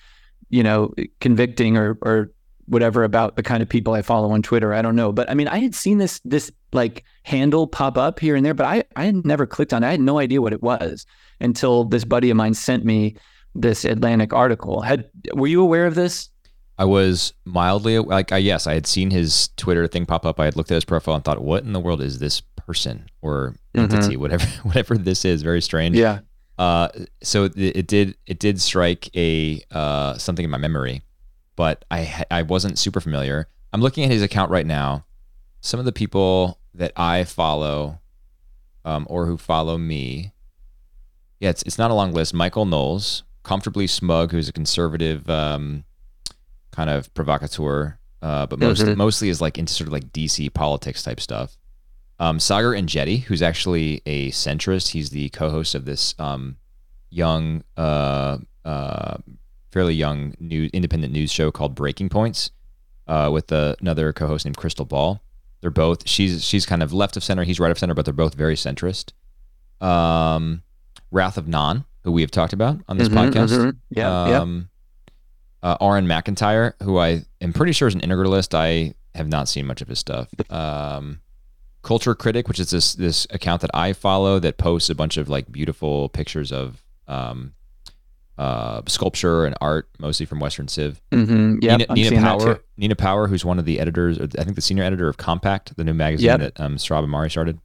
[0.50, 2.32] you know, convicting or or
[2.66, 4.74] whatever about the kind of people I follow on Twitter.
[4.74, 8.20] I don't know, but I mean, I had seen this this like handle pop up
[8.20, 9.88] here and there, but I I had never clicked on it.
[9.88, 11.08] I had no idea what it was
[11.40, 13.16] until this buddy of mine sent me
[13.56, 14.82] this Atlantic article.
[14.82, 16.30] Had were you aware of this?
[16.78, 20.40] I was mildly like, I, yes, I had seen his Twitter thing pop up.
[20.40, 23.06] I had looked at his profile and thought, what in the world is this person
[23.22, 23.84] or Mhm.
[23.94, 25.44] entity, whatever, whatever this is?
[25.44, 25.96] Very strange.
[25.96, 26.20] Yeah.
[26.58, 26.88] Uh,
[27.22, 31.02] so it, it did it did strike a uh, something in my memory,
[31.56, 33.48] but I I wasn't super familiar.
[33.72, 35.06] I'm looking at his account right now.
[35.62, 38.00] Some of the people that I follow,
[38.86, 40.32] um, or who follow me,
[41.40, 42.34] yeah, it's it's not a long list.
[42.36, 45.84] Michael Knowles, comfortably smug, who's a conservative um,
[46.72, 48.96] kind of provocateur, uh, but most, Mhm.
[48.96, 51.58] mostly is like into sort of like DC politics type stuff.
[52.20, 54.90] Um, Saagar Enjeti, who's actually a centrist.
[54.90, 56.58] He's the co-host of this um,
[57.10, 59.18] young, uh, uh,
[59.72, 62.52] fairly young new independent news show called Breaking Points,
[63.08, 65.22] uh, with uh, another co-host named Krystal Ball.
[65.62, 67.44] They're both she's she's kind of left of center.
[67.44, 69.12] He's right of center, but they're both very centrist.
[69.82, 70.64] Um,
[71.12, 73.50] Wrath of Gnon, who we have talked about on this Mhm, podcast.
[73.58, 73.76] mhm.
[73.90, 74.40] Yeah, yeah.
[74.40, 74.70] Um,
[75.62, 78.54] uh, Aaron McIntyre, who I am pretty sure is an integralist.
[78.54, 80.28] I have not seen much of his stuff.
[80.50, 81.20] Um,
[81.84, 85.28] Culture Critic, which is this this account that I follow that posts a bunch of
[85.30, 87.54] like beautiful pictures of um,
[88.38, 91.02] uh, sculpture and art, mostly from Western Civ.
[91.12, 91.58] Mm-hmm.
[91.62, 92.60] Yeah, Nina, Nina Power.
[92.78, 95.76] Nina Power, who's one of the editors, or I think the senior editor of Compact,
[95.78, 96.40] the new magazine Yep.
[96.40, 97.60] that um, Sohrab Ahmari started.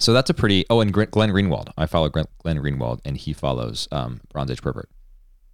[0.00, 0.64] So that's a pretty.
[0.70, 1.70] Oh, and Glenn Greenwald.
[1.76, 4.88] I follow Glenn, Greenwald, and he follows um, Bronze Age Pervert.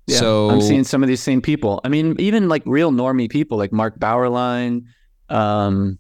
[0.07, 1.81] Yeah, so I'm seeing some of these same people.
[1.85, 4.85] I mean, even like real normie people like Mark Bauerlein,
[5.29, 5.99] um,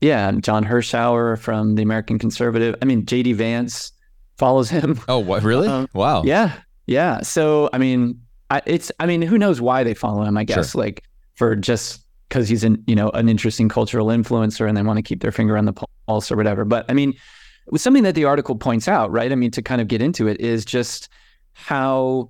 [0.00, 2.74] yeah, John Hirschauer from the American Conservative.
[2.80, 3.92] I mean, JD Vance
[4.38, 4.98] follows him.
[5.08, 5.68] Oh, what really?
[5.68, 6.22] Um, wow.
[6.24, 6.54] Yeah,
[6.86, 7.20] yeah.
[7.20, 8.18] So I mean,
[8.50, 10.38] I, it's I mean, who knows why they follow him?
[10.38, 11.04] I guess like
[11.34, 15.02] for just because he's an you know an interesting cultural influencer and they want to
[15.02, 15.74] keep their finger on the
[16.06, 16.64] pulse or whatever.
[16.64, 17.14] But I mean,
[17.72, 19.30] was something that the article points out, right?
[19.30, 21.08] I mean, to kind of get into it is just
[21.52, 22.28] how,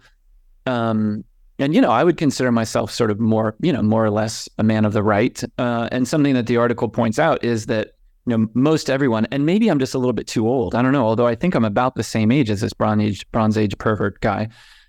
[0.66, 1.24] um,
[1.58, 4.48] and you know, I would consider myself sort of more, you know, more or less
[4.58, 5.42] a man of the right.
[5.58, 7.92] Uh, and something that the article points out is that
[8.26, 10.74] you know most everyone, and maybe I'm just a little bit too old.
[10.74, 11.06] I don't know.
[11.06, 14.20] Although I think I'm about the same age as this Bronze Age Bronze Age pervert
[14.20, 14.48] guy,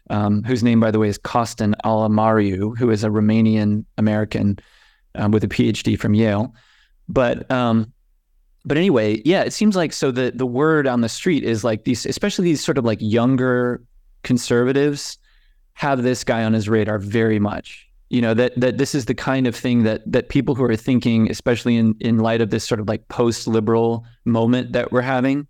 [0.10, 4.60] um, whose name, by the way, is Costin Alamariu, who is a Romanian American
[5.16, 6.54] um, with a PhD from Yale.
[7.08, 7.92] But um,
[8.70, 11.86] but anyway, yeah, it seems like so the the word on the street is like
[11.86, 13.82] these, especially these sort of like younger
[14.22, 15.18] conservatives
[15.74, 17.88] have this guy on his radar very much.
[18.10, 20.76] You know that that this is the kind of thing that that people who are
[20.76, 25.02] thinking, especially in in light of this sort of like post liberal moment that we're
[25.02, 25.48] having,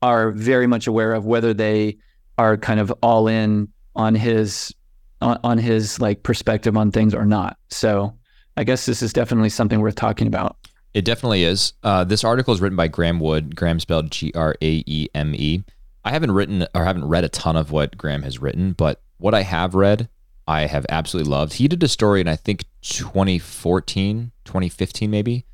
[0.00, 1.98] are very much aware of whether they
[2.38, 4.74] are kind of all in on his
[5.20, 7.58] on, on his like perspective on things or not.
[7.68, 8.16] So
[8.56, 10.56] I guess this is definitely something worth talking about.
[10.94, 11.72] It definitely is.
[11.82, 13.56] Uh, this article is written by Graeme Wood.
[13.56, 15.64] Graeme spelled G R A E M E.
[16.04, 19.34] I haven't written or haven't read a ton of what Graeme has written, but what
[19.34, 20.08] I have read,
[20.46, 21.54] I have absolutely loved.
[21.54, 25.46] He did a story in I think 2014, 2015 maybe,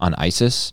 [0.00, 0.72] on ISIS,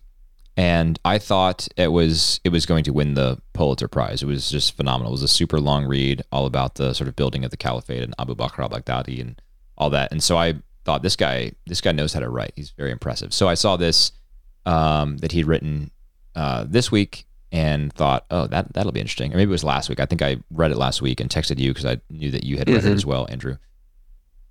[0.55, 4.23] and I thought it was it was going to win the Pulitzer Prize.
[4.23, 5.12] It was just phenomenal.
[5.12, 8.03] It was a super long read, all about the sort of building of the caliphate
[8.03, 9.41] and Abu Bakr al-Baghdadi and
[9.77, 10.12] all that.
[10.12, 10.55] And so I
[10.86, 12.54] thought this guy this guy knows how to write.
[12.56, 13.34] He's very impressive.
[13.34, 14.12] So I saw this
[14.65, 15.91] um, that he'd written
[16.36, 19.32] uh, this week and thought, oh, that that'll be interesting.
[19.34, 20.00] Or maybe it was last week.
[20.00, 22.58] I think I read it last week and texted you because I knew that you
[22.58, 22.96] had read it Mhm.
[22.96, 23.58] as well, Andrew.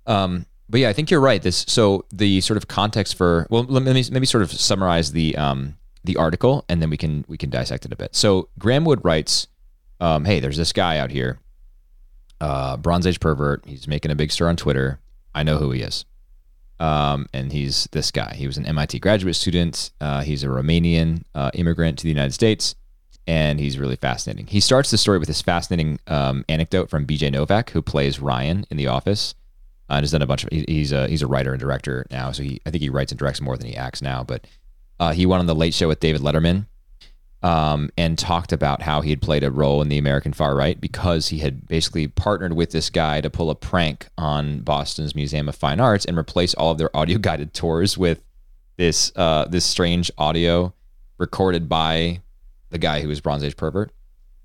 [0.05, 1.41] Um, but yeah, I think you're right.
[1.41, 5.35] This so the sort of context for well, let me maybe sort of summarize the
[5.37, 8.15] um, the article and then we can we can dissect it a bit.
[8.15, 9.47] So Graeme Wood writes,
[9.99, 11.39] um, "Hey, there's this guy out here,
[12.41, 13.63] uh, Bronze Age pervert.
[13.65, 14.99] He's making a big stir on Twitter.
[15.35, 16.05] I know who he is."
[16.79, 18.33] Um, and he's this guy.
[18.35, 19.91] He was an MIT graduate student.
[20.01, 22.75] Uh, he's a Romanian uh, immigrant to the United States,
[23.27, 24.47] and he's really fascinating.
[24.47, 28.65] He starts the story with this fascinating um, anecdote from BJ Novak, who plays Ryan
[28.69, 29.35] in The Office.
[29.89, 30.49] Uh, and has done a bunch of.
[30.51, 33.11] he- He's a he's a writer and director now, so he I think he writes
[33.11, 34.23] and directs more than he acts now.
[34.23, 34.47] But
[34.99, 36.67] uh, he went on the Late Show with David Letterman,
[37.43, 40.79] um, and talked about how he had played a role in the American far right
[40.79, 45.49] because he had basically partnered with this guy to pull a prank on Boston's Museum
[45.49, 48.23] of Fine Arts and replace all of their audio guided tours with
[48.77, 50.73] this uh, this strange audio
[51.17, 52.21] recorded by
[52.69, 53.91] the guy who was Bronze Age pervert.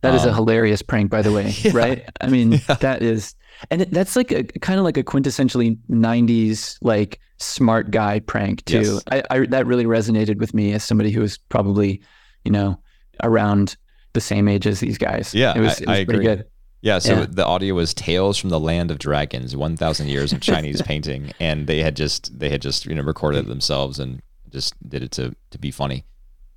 [0.03, 1.71] That is a Um, hilarious prank, by the way, Yeah.
[1.75, 2.09] right?
[2.21, 3.35] I mean, that is,
[3.71, 8.81] and that's like a kind of like a quintessentially '90s like smart guy prank too.
[8.81, 9.03] Yes.
[9.11, 12.01] I, I that really resonated with me as somebody who was probably,
[12.45, 12.79] you know,
[13.23, 13.77] around
[14.13, 15.35] the same age as these guys.
[15.35, 16.25] Yeah, it was, I- it was I pretty agree.
[16.37, 16.45] good.
[16.81, 17.27] Yeah, so Yeah.
[17.29, 21.33] the audio was "Tales from the Land of Dragons: One Thousand Years of Chinese Painting,"
[21.41, 25.03] and they had just they had just you know recorded it themselves and just did
[25.03, 26.05] it to to be funny.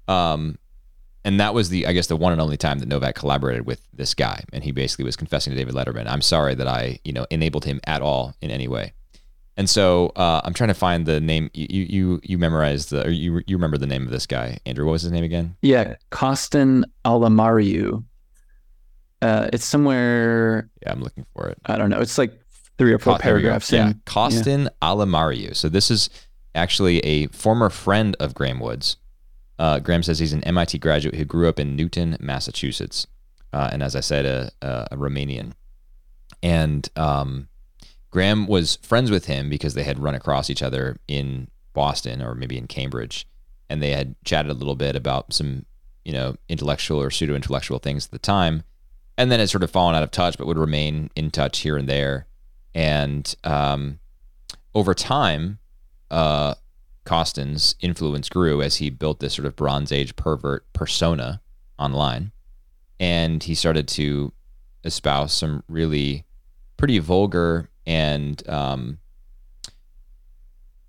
[0.08, 0.58] Um,
[1.26, 3.82] and that was the I guess the one and only time that Novak collaborated with
[3.94, 7.14] this guy, and he basically was confessing to David Letterman, "I'm sorry that I you
[7.14, 8.94] know enabled him at all in any way."
[9.62, 11.52] And so uh, I'm trying to find the name.
[11.54, 14.88] You you you memorized the or you you remember the name of this guy, Andrew?
[14.88, 15.56] What was his name again?
[15.62, 18.04] Yeah, Costin Alamariu.
[19.22, 20.68] Uh, it's somewhere.
[20.82, 21.60] Yeah, I'm looking for it.
[21.68, 22.00] I don't know.
[22.00, 22.34] It's like
[22.80, 23.50] three or four Co- here we go.
[23.50, 24.02] paragraphs Yeah, in.
[24.08, 25.56] Costin Alamariu.
[25.56, 26.10] So this is
[26.56, 28.98] actually a former friend of Graeme Woods.
[29.60, 33.06] Uh, Graeme says he's an MIT graduate who grew up in Newton, Massachusetts,
[33.54, 35.52] uh, and as I said, a, a, a Romanian.
[36.42, 37.48] And um,
[38.12, 42.36] Graeme was friends with him because they had run across each other in Boston or
[42.36, 43.26] maybe in Cambridge,
[43.70, 45.66] and they had chatted a little bit about some,
[46.04, 48.64] you know, intellectual or pseudo intellectual things at the time,
[49.18, 51.78] and then had sort of fallen out of touch, but would remain in touch here
[51.78, 52.28] and there.
[52.76, 54.00] And um,
[54.76, 55.60] over time,
[56.10, 56.56] uh,
[57.06, 61.42] Costin's influence grew as he built this sort of Bronze Age pervert persona
[61.80, 62.34] online,
[63.00, 64.34] and he started to
[64.84, 66.26] espouse some really
[66.76, 69.00] pretty vulgar and um,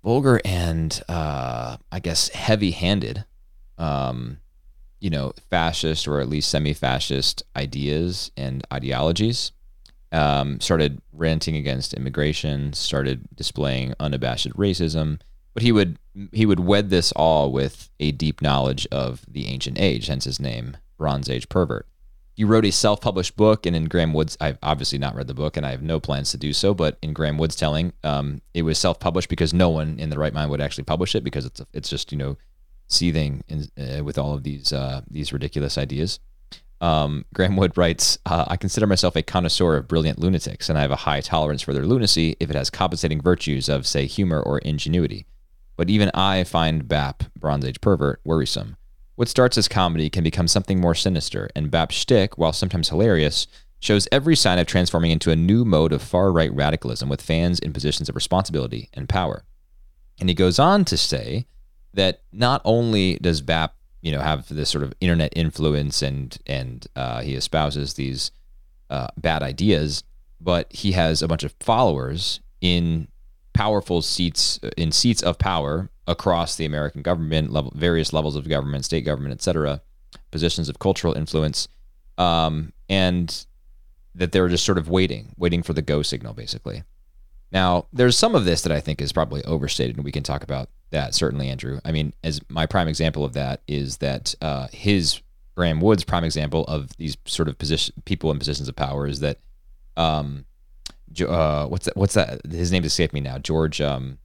[0.03, 3.25] vulgar and uh, I guess heavy-handed,
[3.77, 4.39] um,
[4.99, 9.51] you know, fascist or at least semi-fascist ideas and ideologies.
[10.11, 15.19] Um, started ranting against immigration, started displaying unabashed racism,
[15.55, 15.97] but he would
[16.31, 20.39] he would wed this all with a deep knowledge of the ancient age, hence his
[20.39, 21.87] name, Bronze Age pervert.
[22.35, 25.55] He wrote a self-published book, and in Graeme Woods, I've obviously not read the book,
[25.55, 26.73] and I have no plans to do so.
[26.73, 30.33] But in Graeme Woods' telling, um, it was self-published because no one in the right
[30.33, 32.37] mind would actually publish it because it's it's just you know
[32.87, 36.19] seething in, uh, with all of these uh, these ridiculous ideas.
[36.81, 40.81] Um, Graeme Wood writes, uh, I consider myself a connoisseur of brilliant lunatics, and I
[40.81, 44.41] have a high tolerance for their lunacy if it has compensating virtues of, say, humor
[44.41, 45.25] or ingenuity.
[45.77, 48.75] But even I find Bap, Bronze Age pervert, worrisome.
[49.15, 53.47] What starts as comedy can become something more sinister, and Bap's shtick, while sometimes hilarious,
[53.79, 57.59] shows every sign of transforming into a new mode of far right radicalism with fans
[57.59, 59.43] in positions of responsibility and power.
[60.19, 61.45] And he goes on to say
[61.93, 66.87] that not only does Bap, you know, have this sort of internet influence and and
[66.95, 68.31] uh, he espouses these
[68.89, 70.03] uh, bad ideas,
[70.41, 73.07] but he has a bunch of followers in
[73.53, 78.85] powerful seats in seats of power across the American government level, various levels of government,
[78.85, 79.81] state government, etc.,
[80.31, 81.67] positions of cultural influence,
[82.17, 83.45] um, and
[84.15, 86.83] that they're just sort of waiting, waiting for the go signal, basically.
[87.51, 90.43] Now, there's some of this that I think is probably overstated, and we can talk
[90.43, 91.79] about that certainly, Andrew.
[91.85, 95.21] I mean, as my prime example of that is that uh, his
[95.55, 99.19] Graeme Woods' prime example of these sort of position people in positions of power is
[99.19, 99.39] that,
[99.97, 100.45] um,
[101.27, 101.95] uh, what's that?
[101.95, 102.45] What's that?
[102.49, 103.37] His name escaped me now.
[103.37, 104.17] George, um,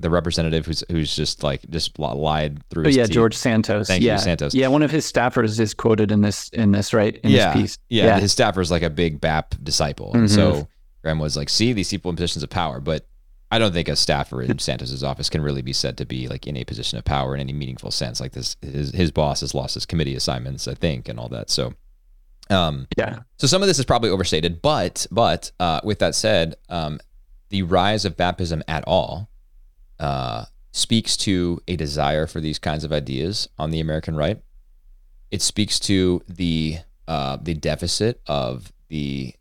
[0.00, 2.86] the representative who's who's just like just lied through.
[2.86, 3.12] Oh yeah, teeth.
[3.12, 3.86] George Santos.
[3.86, 4.16] Thank you, yeah.
[4.16, 4.54] Santos.
[4.54, 7.62] Yeah, one of his staffers is quoted in this in this right in yeah, this
[7.62, 7.78] piece.
[7.88, 10.12] Yeah, his staffer is like a big BAP disciple.
[10.14, 10.34] And Mhm.
[10.34, 10.68] so
[11.02, 13.06] Graeme was like, see these people in positions of power, but
[13.50, 16.46] I don't think a staffer in Santos's office can really be said to be like
[16.46, 18.20] in a position of power in any meaningful sense.
[18.20, 21.50] Like this, his his boss has lost his committee assignments, I think, and all that.
[21.50, 21.74] So,
[22.50, 23.20] um, yeah.
[23.36, 26.98] so some of this is probably overstated, but but uh, with that said, um,
[27.50, 29.28] the rise of BAPism at all
[30.02, 34.42] uh, speaks to a desire for these kinds of ideas on the American right.
[35.30, 39.34] It speaks to the uh, the deficit of the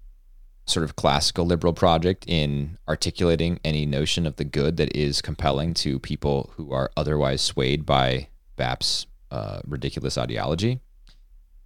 [0.66, 5.74] sort of classical liberal project in articulating any notion of the good that is compelling
[5.74, 10.80] to people who are otherwise swayed by BAP's uh, ridiculous ideology.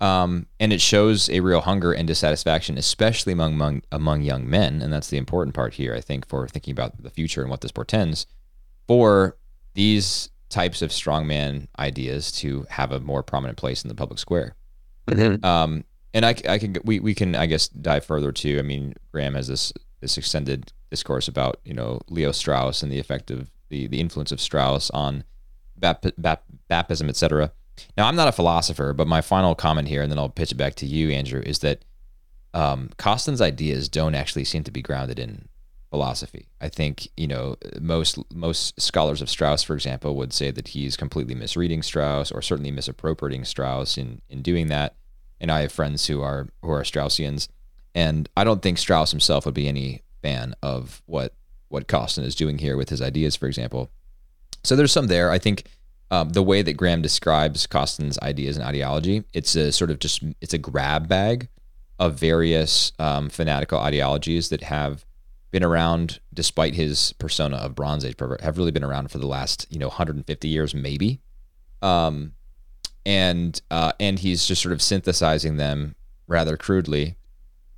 [0.02, 4.82] Um, and it shows a real hunger and dissatisfaction, especially among, among among young men,
[4.82, 7.62] and that's the important part here, I think, for thinking about the future and what
[7.62, 8.26] this portends,
[8.88, 9.38] for
[9.74, 14.56] these types of strongman ideas to have a more prominent place in the public square.
[15.44, 18.58] Um, and I, I can we, we can I guess dive further too.
[18.58, 23.00] I mean, Graeme has this this extended discourse about you know Leo Strauss and the
[23.00, 25.24] effect of the the influence of Strauss on
[25.78, 27.52] bap, bap, BAPism, etc.
[27.98, 30.56] Now, I'm not a philosopher, but my final comment here, and then I'll pitch it
[30.56, 31.84] back to you, Andrew, is that
[32.54, 35.50] um, Costin's ideas don't actually seem to be grounded in
[35.96, 36.50] philosophy.
[36.60, 40.98] I think you know most most scholars of Strauss, for example, would say that he's
[40.98, 44.96] completely misreading Strauss, or certainly misappropriating Strauss in in doing that.
[45.40, 47.48] And I have friends who are who are Straussians,
[47.94, 51.34] and I don't think Strauss himself would be any fan of what
[51.70, 53.90] what Costin is doing here with his ideas, for example.
[54.66, 55.32] So there's some there.
[55.32, 55.64] I think
[56.12, 60.24] um, the way that Graeme describes Costin's ideas and ideology, it's a sort of just
[60.42, 61.48] it's a grab bag
[62.00, 65.06] of various um, fanatical ideologies that have
[65.52, 69.28] been around despite his persona of Bronze Age pervert, have really been around for the
[69.28, 71.20] last you know 150 years maybe.
[71.82, 72.34] Um,
[73.06, 75.96] and uh, and he's just sort of synthesizing them
[76.28, 77.16] rather crudely,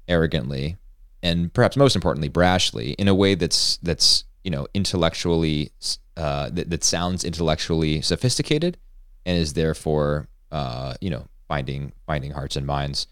[0.07, 0.77] arrogantly,
[1.21, 5.71] and perhaps most importantly, brashly, in a way that's that's you know intellectually
[6.15, 8.77] uh, that, that sounds intellectually sophisticated,
[9.25, 13.07] and is therefore uh, you know finding finding hearts and minds.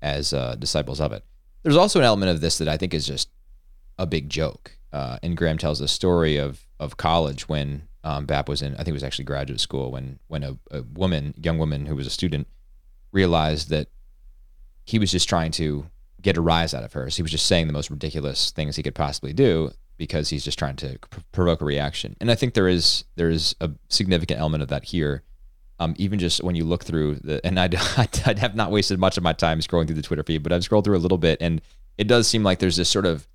[0.00, 1.24] as uh, disciples of it.
[1.62, 3.28] There's also an element of this that I think is just
[3.98, 4.76] a big joke.
[4.92, 8.78] Uh, and Graeme tells the story of of college when um, Bap was in, I
[8.78, 12.06] think it was actually graduate school, when when a, a woman, young woman who was
[12.06, 12.46] a student,
[13.12, 13.88] realized that
[14.84, 15.86] he was just trying to
[16.22, 17.10] get a rise out of her.
[17.10, 20.44] So he was just saying the most ridiculous things he could possibly do because he's
[20.44, 22.16] just trying to pr- provoke a reaction.
[22.20, 25.22] And I think there is there is a significant element of that here.
[25.80, 29.16] Um, even just when you look through the, and I I have not wasted much
[29.16, 31.38] of my time scrolling through the Twitter feed, but I've scrolled through a little bit,
[31.40, 31.60] and
[31.98, 33.26] it does seem like there's this sort of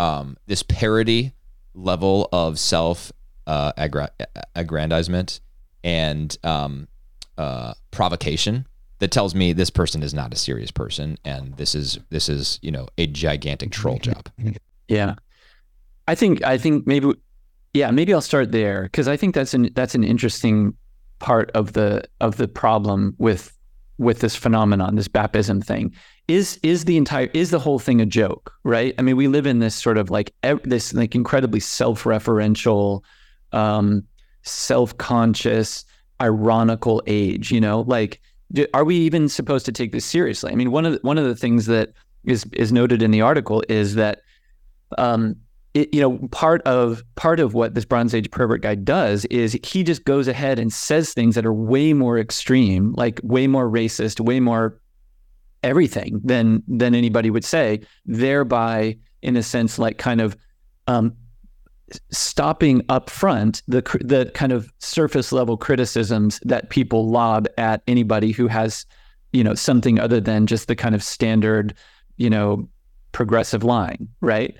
[0.00, 1.32] um, this parody
[1.74, 3.12] level of self
[3.46, 3.72] uh,
[4.56, 5.40] aggrandizement
[5.84, 6.88] and um,
[7.36, 8.66] uh, provocation
[8.98, 12.58] that tells me this person is not a serious person and this is this is
[12.62, 14.28] you know a gigantic troll job.
[14.88, 15.14] Yeah.
[16.08, 17.12] I think i think maybe
[17.72, 20.74] yeah maybe i'll start there because i think that's an that's an interesting
[21.20, 23.56] part of the of the problem with
[23.98, 25.94] with this phenomenon this bapism thing
[26.30, 29.46] is is the entire is the whole thing a joke right i mean we live
[29.46, 30.32] in this sort of like
[30.64, 33.02] this like incredibly self-referential
[33.52, 34.04] um
[34.42, 35.84] self-conscious
[36.20, 38.20] ironical age you know like
[38.74, 40.52] are we even supposed to take this seriously?
[40.52, 41.92] I mean, one of the, one of the things that
[42.24, 44.22] is is noted in the article is that,
[44.98, 45.36] um,
[45.72, 49.58] it, you know, part of part of what this Bronze Age pervert guy does is
[49.62, 53.70] he just goes ahead and says things that are way more extreme, like way more
[53.70, 54.80] racist, way more
[55.62, 60.36] everything than than anybody would say, thereby, in a sense, like kind of
[60.86, 61.14] um,
[62.10, 68.32] stopping up front the the kind of surface level criticisms that people lob at anybody
[68.32, 68.86] who has
[69.32, 71.74] you know something other than just the kind of standard
[72.16, 72.68] you know
[73.12, 74.56] progressive line right?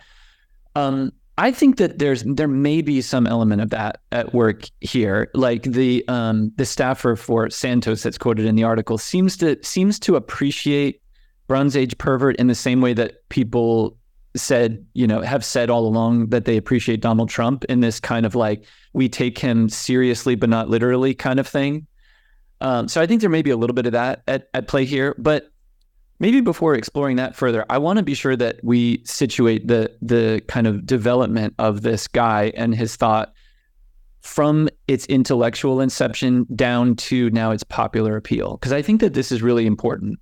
[0.76, 5.30] Um, I think that there's there may be some element of that at work here.
[5.32, 9.98] Like the um, the staffer for Santos that's quoted in the article seems to seems
[10.00, 11.00] to appreciate
[11.48, 13.96] Bronze Age pervert in the same way that people
[14.36, 18.26] said, you know, have said all along that they appreciate Donald Trump in this kind
[18.26, 21.86] of like we take him seriously but not literally kind of thing.
[22.60, 24.84] Um, so I think there may be a little bit of that at, at play
[24.84, 25.50] here, but
[26.20, 30.42] maybe before exploring that further, I want to be sure that we situate the the
[30.46, 33.32] kind of development of this guy and his thought
[34.20, 39.32] from its intellectual inception down to now its popular appeal, because I think that this
[39.32, 40.20] is really important.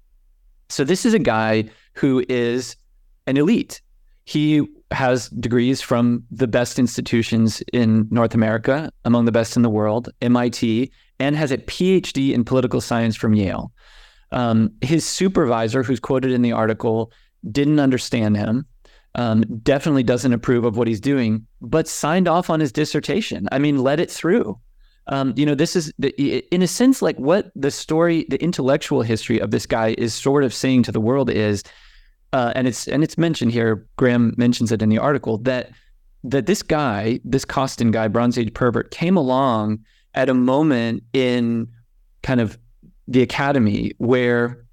[0.71, 2.77] So this is a guy who is
[3.27, 3.83] an elite
[4.29, 9.71] he has degrees from the best institutions in North America, among the best in the
[9.71, 13.73] world, MIT, and has a PhD in political science from Yale.
[14.31, 17.13] Um, his supervisor, who's quoted in the article,
[17.51, 18.67] didn't understand him,
[19.15, 23.49] um, definitely doesn't approve of what he's doing, but signed off on his dissertation.
[23.51, 24.59] I mean, let it through.
[25.07, 26.11] Um, you know, this is the,
[26.53, 30.45] in a sense like what the story, the intellectual history of this guy is sort
[30.45, 31.65] of saying to the world is
[32.33, 33.87] uh, and it's and it's mentioned here.
[33.97, 35.71] Graeme mentions it in the article that
[36.25, 39.81] that this guy, this Costin guy, Bronze Age pervert, came along
[40.15, 41.69] at a moment in
[42.23, 42.59] kind of
[43.09, 44.65] the academy where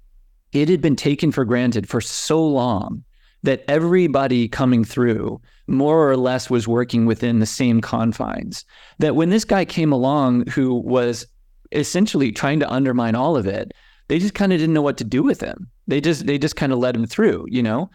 [0.52, 3.02] it had been taken for granted for so long
[3.42, 8.64] that everybody coming through more or less was working within the same confines.
[8.98, 11.26] That when this guy came along who was
[11.72, 13.72] essentially trying to undermine all of it,
[14.08, 15.68] they just kind of didn't know what to do with him.
[15.88, 17.90] They just they just kind of let him through, you know.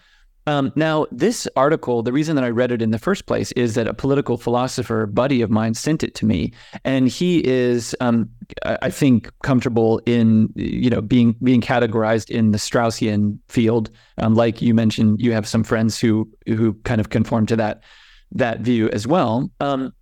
[0.47, 3.75] Um, now, this article, the reason that I read it in the first place is
[3.75, 6.51] that a political philosopher buddy of mine sent it to me,
[6.83, 8.29] and he is, um,
[8.65, 13.91] I think, comfortable in you know being being categorized in the Straussian field.
[14.17, 17.83] Um, like you mentioned, you have some friends who who kind of conform to that
[18.31, 19.49] that view as well.
[19.59, 19.93] Um,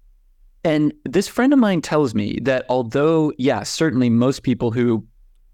[0.63, 5.05] and this friend of mine tells me that although, yeah, certainly most people who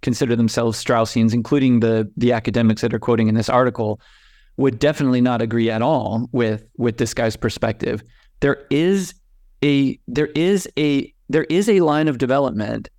[0.01, 3.99] consider themselves Straussians, including the the academics that are quoting in this article,
[4.57, 8.01] would definitely not agree at all with with this guy's perspective.
[8.39, 9.13] There is
[9.63, 12.89] a there is a there is a line of development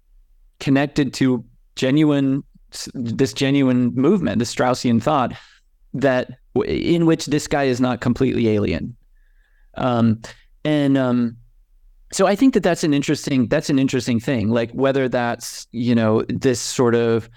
[0.61, 1.45] connected to
[1.77, 2.42] genuine
[2.95, 5.33] this genuine movement, the Straussian thought
[5.95, 6.31] that
[6.67, 8.96] in which this guy is not completely alien.
[9.75, 10.21] Um,
[10.65, 11.37] and um,
[12.13, 14.50] so I think that that's an interesting that's an interesting thing.
[14.50, 17.29] Like whether that's you know this sort of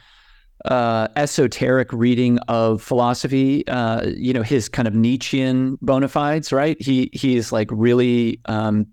[0.65, 6.81] uh, esoteric reading of philosophy, uh, you know his kind of Nietzschean bona fides, right?
[6.81, 8.87] He he is like really um,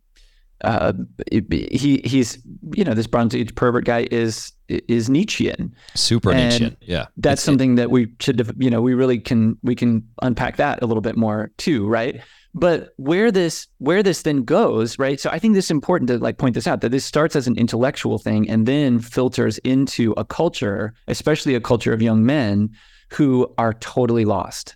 [0.63, 0.93] uh,
[1.31, 2.39] he he's
[2.73, 6.77] you know this Bronze Age pervert guy is is Nietzschean, super and Nietzschean.
[6.81, 10.57] Yeah, that's it's, something that we should you know we really can we can unpack
[10.57, 12.21] that a little bit more too, right?
[12.59, 15.21] But where this where this then goes, right?
[15.21, 17.47] So I think this is important to like point this out that this starts as
[17.47, 22.71] an intellectual thing and then filters into a culture, especially a culture of young men
[23.13, 24.75] who are totally lost.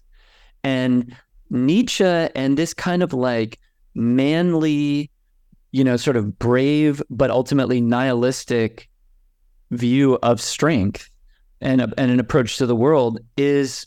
[0.63, 1.17] And
[1.49, 3.59] Nietzsche and this kind of like
[3.95, 5.11] manly,
[5.73, 8.91] you know, sort of brave, but ultimately nihilistic
[9.71, 11.09] view of strength
[11.63, 13.87] and, and an approach to the world is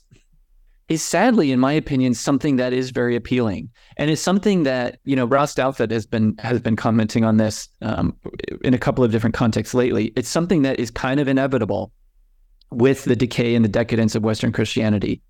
[0.93, 5.15] is sadly, in my opinion, something that is very appealing, and it's something that you
[5.15, 8.15] know Ross Douthat has been has been commenting on this um,
[8.63, 10.13] in a couple of different contexts lately.
[10.15, 11.91] It's something that is kind of inevitable
[12.71, 15.21] with the decay and the decadence of Western Christianity.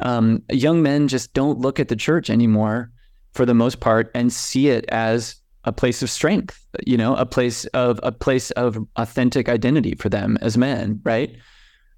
[0.00, 2.90] Um, young men just don't look at the church anymore,
[3.34, 6.64] for the most part, and see it as a place of strength.
[6.86, 11.36] You know, a place of a place of authentic identity for them as men, right?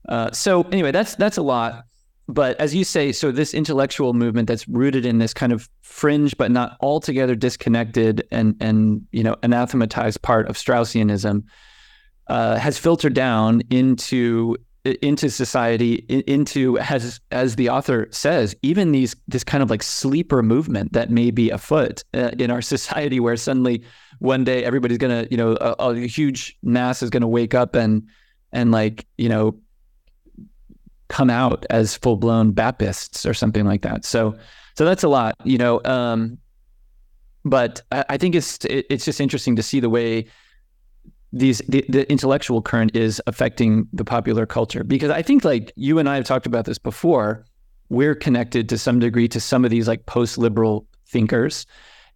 [0.08, 1.84] Uh, so anyway, that's that's a lot
[2.30, 6.36] but as you say, so this intellectual movement that's rooted in this kind of fringe
[6.36, 11.44] but not altogether disconnected and and you know anathematized part of Straussianism
[12.28, 14.56] uh, has filtered down into
[15.02, 20.42] into society into as as the author says even these this kind of like sleeper
[20.42, 23.84] movement that may be afoot uh, in our society where suddenly
[24.20, 28.02] one day everybody's gonna you know a, a huge mass is gonna wake up and
[28.52, 29.54] and like you know
[31.10, 34.04] come out as full blown Baptists or something like that.
[34.06, 34.34] So,
[34.76, 35.82] so that's a lot, you know.
[35.84, 36.38] Um,
[37.44, 40.26] but I, I think it's it, it's just interesting to see the way
[41.32, 45.98] these the, the intellectual current is affecting the popular culture because I think like you
[45.98, 47.44] and I have talked about this before.
[47.88, 51.66] We're connected to some degree to some of these like post liberal thinkers,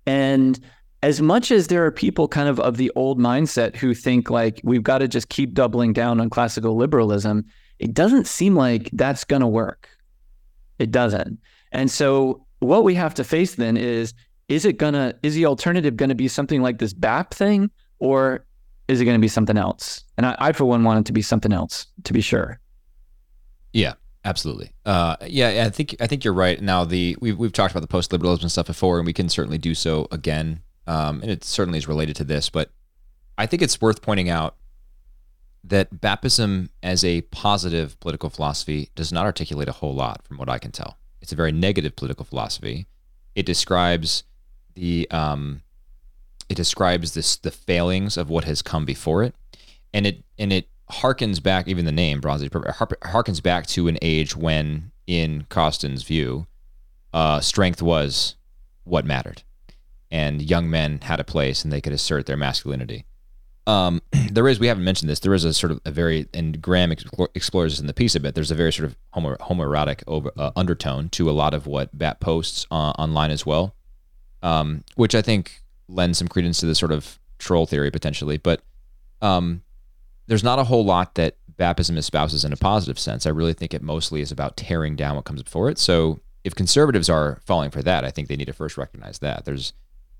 [0.06, 0.58] and
[1.02, 4.60] as much as there are people kind of of the old mindset who think like
[4.62, 7.44] we've got to just keep doubling down on classical liberalism
[7.78, 9.88] it doesn't seem like that's going to work.
[10.78, 11.38] It doesn't.
[11.72, 14.14] And so what we have to face then is
[14.48, 17.70] is it going to is the alternative going to be something like this BAP thing
[17.98, 18.44] or
[18.88, 20.04] is it going to be something else?
[20.16, 22.60] And I, I, for one want it to be something else to be sure.
[23.72, 23.94] Yeah,
[24.24, 24.72] absolutely.
[24.84, 26.60] Uh, yeah, I think I think you're right.
[26.60, 29.58] Now the we've we've talked about the post liberalism stuff before, and we can certainly
[29.58, 30.60] do so again.
[30.86, 32.70] Um, and it certainly is related to this, but
[33.38, 34.56] I think it's worth pointing out
[35.66, 40.48] that BAPism as a positive political philosophy does not articulate a whole lot from what
[40.48, 40.98] I can tell.
[41.22, 42.86] It's a very negative political philosophy.
[43.34, 44.24] It describes
[44.74, 45.62] the um,
[46.48, 49.34] it describes this the failings of what has come before it,
[49.92, 53.96] and it and it harkens back even the name Bronze Age harkens back to an
[54.02, 56.46] age when, in Costin's view,
[57.14, 58.34] uh, strength was
[58.84, 59.42] what mattered,
[60.10, 63.06] and young men had a place and they could assert their masculinity.
[63.66, 65.20] Um, there is we haven't mentioned this.
[65.20, 66.92] There is a sort of a very and Graeme
[67.34, 68.34] explores this in the piece a bit.
[68.34, 71.96] There's a very sort of homo, homoerotic over, uh, undertone to a lot of what
[71.96, 73.74] BAP posts uh, online as well,
[74.42, 78.36] um, which I think lends some credence to the sort of troll theory potentially.
[78.36, 78.62] But
[79.22, 79.62] um,
[80.26, 83.26] there's not a whole lot that BAPism espouses in a positive sense.
[83.26, 85.78] I really think it mostly is about tearing down what comes before it.
[85.78, 89.44] So if conservatives are falling for that, I think they need to first recognize that
[89.44, 89.72] there's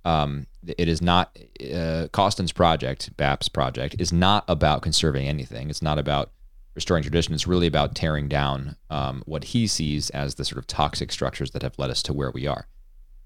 [0.05, 1.37] um, it is not
[1.75, 5.71] uh, Costin's project, BAP's project, is not about conserving anything.
[5.71, 6.31] It's not about
[6.75, 7.35] restoring tradition.
[7.35, 11.53] It's really about tearing down um, what he sees as the sort of toxic structures
[11.53, 12.67] that have led us to where we are.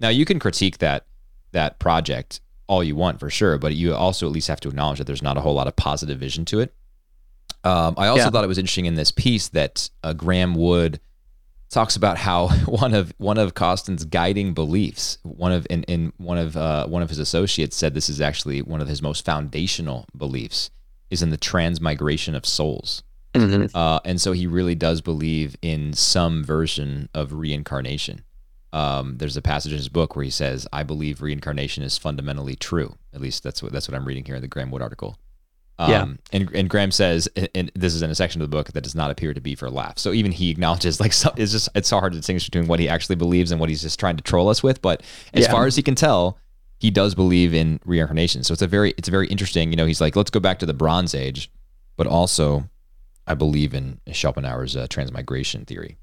[0.01, 1.07] Now, you can critique that
[1.53, 4.99] that project all you want for sure, but you also at least have to acknowledge
[4.99, 6.75] that there's not a whole lot of positive vision to it.
[7.65, 8.31] Um, I also yeah.
[8.31, 11.01] thought it was interesting in this piece that uh, Graeme Wood
[11.71, 16.39] talks about how one of one of Costin's guiding beliefs, one of in, in one
[16.39, 20.07] of uh, one of his associates said this is actually one of his most foundational
[20.17, 20.71] beliefs
[21.11, 23.03] is in the transmigration of souls.
[23.35, 23.77] Mm-hmm.
[23.77, 28.25] Uh, and so he really does believe in some version of reincarnation.
[28.73, 32.57] Um, there's a passage in his book where he says, "I believe reincarnation is fundamentally
[32.57, 35.19] true." At least that's what that's what I'm reading here in the Graeme Wood article.
[35.81, 36.07] Um, yeah.
[36.33, 38.97] And, and Graeme says, and this is in a section of the book that does
[38.97, 40.03] not appear to be for laughs.
[40.03, 42.81] So even he acknowledges, like, so, it's just it's so hard to distinguish between what
[42.81, 44.83] he actually believes and what he's just trying to troll us with.
[44.83, 45.03] But
[45.35, 45.53] as yeah.
[45.53, 46.37] far as he can tell,
[46.81, 48.43] he does believe in reincarnation.
[48.43, 49.71] So it's a very it's a very interesting.
[49.71, 51.51] You know, he's like, let's go back to the Bronze Age,
[51.97, 52.69] but also,
[53.27, 55.97] I believe in Schopenhauer's uh, transmigration theory.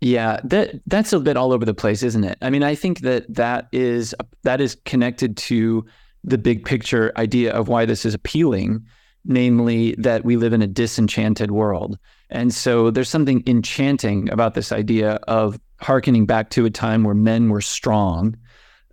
[0.00, 2.38] Yeah, that that's a bit all over the place, isn't it?
[2.40, 4.14] I mean, I think that that is
[4.44, 5.84] that is connected to
[6.24, 8.84] the big picture idea of why this is appealing,
[9.24, 11.98] namely that we live in a disenchanted world.
[12.30, 17.14] And so there's something enchanting about this idea of harkening back to a time where
[17.14, 18.36] men were strong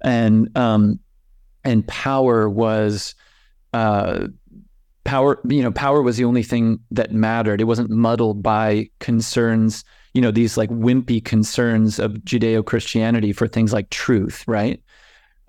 [0.02, 1.00] and um,
[1.64, 3.16] and power was
[3.74, 4.28] uh,
[5.04, 9.84] power you know power was the only thing that mattered it wasn't muddled by concerns
[10.14, 14.82] you know these like wimpy concerns of judeo-christianity for things like truth right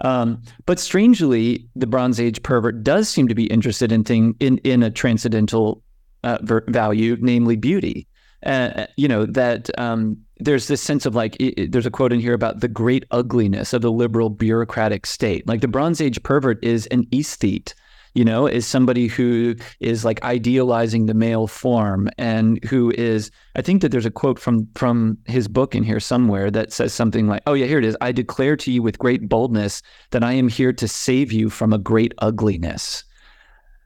[0.00, 4.58] um, but strangely, the Bronze Age pervert does seem to be interested in thing in
[4.58, 5.82] in a transcendental
[6.24, 6.38] uh,
[6.68, 8.06] value, namely beauty.
[8.44, 12.20] uh, you know that um, there's this sense of like it, there's a quote in
[12.20, 15.46] here about the great ugliness of the liberal bureaucratic state.
[15.48, 17.74] Like the Bronze Age pervert is an aesthete,
[18.14, 23.30] you know, is somebody who is like idealizing the male form and who is.
[23.56, 26.92] I think that there's a quote from from his book in here somewhere that says
[26.92, 27.96] something like, "Oh yeah, here it is.
[28.00, 31.72] I declare to you with great boldness that I am here to save you from
[31.72, 33.04] a great ugliness."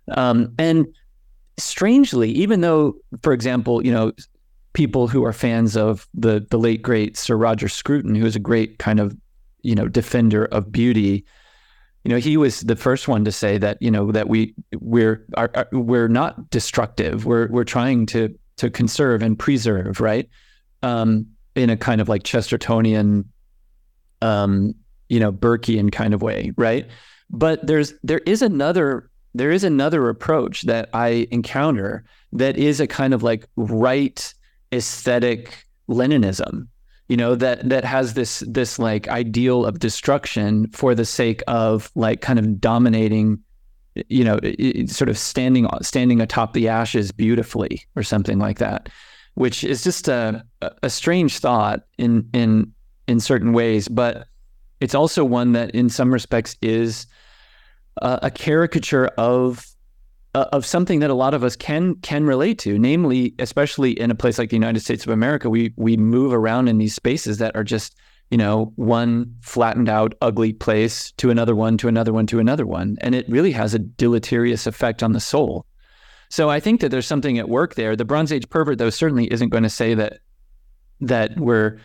[0.08, 0.86] Um, and
[1.58, 4.12] strangely, even though, for example, you know,
[4.72, 8.40] people who are fans of the the late great Sir Roger Scruton, who is a
[8.40, 9.16] great kind of
[9.62, 11.24] you know defender of beauty.
[12.04, 15.24] You know, he was the first one to say that you know that we we're
[15.36, 17.26] are, are, we're not destructive.
[17.26, 20.28] We're we're trying to to conserve and preserve, right?
[20.82, 23.24] Um, in a kind of like Chestertonian,
[24.20, 24.74] um,
[25.08, 26.88] you know, Burkean kind of way, right?
[27.30, 32.86] But there's there is another there is another approach that I encounter that is a
[32.86, 34.34] kind of like right
[34.72, 36.68] aesthetic Leninism,
[37.08, 41.90] you know, that that has this this like ideal of destruction for the sake of
[41.94, 43.38] like kind of dominating,
[44.08, 44.38] you know,
[44.86, 48.88] sort of standing standing atop the ashes beautifully or something like that,
[49.34, 50.44] which is just a
[50.82, 52.72] a strange thought in in
[53.08, 54.26] in certain ways, but
[54.80, 57.06] it's also one that in some respects is
[58.00, 59.66] a caricature of
[60.34, 62.78] uh, of something that a lot of us can can relate to.
[62.78, 66.68] Namely especially in a place like the United States of America we we move around
[66.68, 67.96] in these spaces that are just
[68.30, 72.66] you know one flattened out ugly place to another one to another one to another
[72.66, 72.96] one.
[73.00, 75.66] And it really has a deleterious effect on the soul.
[76.30, 77.94] So i think that there's something at work there.
[77.94, 80.20] The bronze age pervert though certainly isn't going to say that
[81.00, 81.78] that we're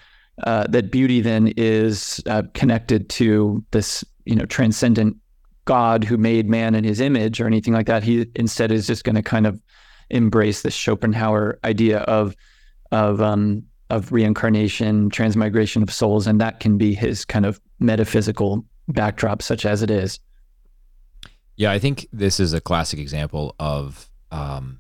[0.44, 5.18] uh, that beauty then is uh, connected to this you know transcendent
[5.68, 8.02] God who made man in his image or anything like that.
[8.02, 9.62] He instead is just going to kind of
[10.10, 12.36] embrace this Schopenhauer idea of
[12.92, 18.66] of um, of reincarnation, transmigration of souls, and that can be his kind of metaphysical
[18.88, 20.20] backdrop, such as it is.
[21.58, 24.80] Yeah, I think this is a classic example of um,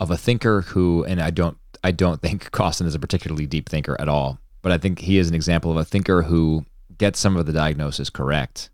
[0.00, 3.68] of a thinker who, and I don't I don't think Costin is a particularly deep
[3.68, 6.66] thinker at all, but I think he is an example of a thinker who
[6.98, 8.68] gets some of the diagnosis correct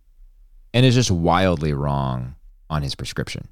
[0.77, 2.35] and is just wildly wrong
[2.69, 3.49] on his prescription.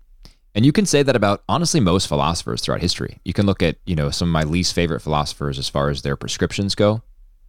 [0.54, 3.18] And you can say that about honestly most philosophers throughout history.
[3.24, 6.02] You can look at, you know, some of my least favorite philosophers as far as
[6.02, 7.00] their prescriptions go,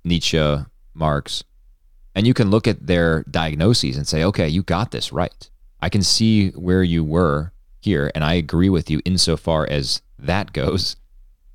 [0.05, 0.59] Nietzsche,
[0.93, 1.43] Marx,
[2.15, 5.49] and you can look at their diagnoses and say, "Okay, you got this right.
[5.81, 7.51] I can see where you were
[7.81, 10.95] here and I agree with you insofar as that goes."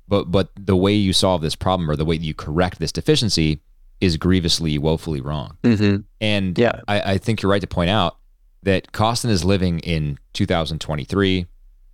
[0.07, 3.61] But but the way you solve this problem or the way you correct this deficiency
[4.01, 5.57] is grievously, woefully wrong.
[5.63, 6.01] Mm-hmm.
[6.19, 6.81] And yeah.
[6.87, 8.17] I, I think you're right to point out
[8.63, 11.45] that Costin is living in 2023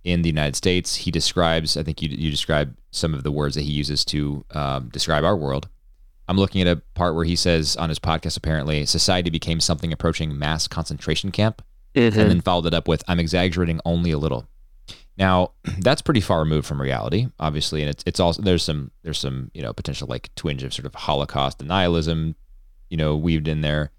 [0.04, 0.96] in the United States.
[0.96, 4.44] He describes, I think you, you describe some of the words that he uses to
[4.52, 5.68] um, describe our world.
[6.28, 9.92] I'm looking at a part where he says on his podcast, apparently, society became something
[9.92, 11.62] approaching mass concentration camp,
[11.94, 12.18] mm-hmm.
[12.18, 14.46] and then followed it up with, I'm exaggerating only a little.
[15.18, 19.18] Now, that's pretty far removed from reality, obviously, and it's it's also there's some there's
[19.18, 22.36] some you know potential like twinge of sort of Holocaust denialism,
[22.88, 23.90] you know, weaved in there,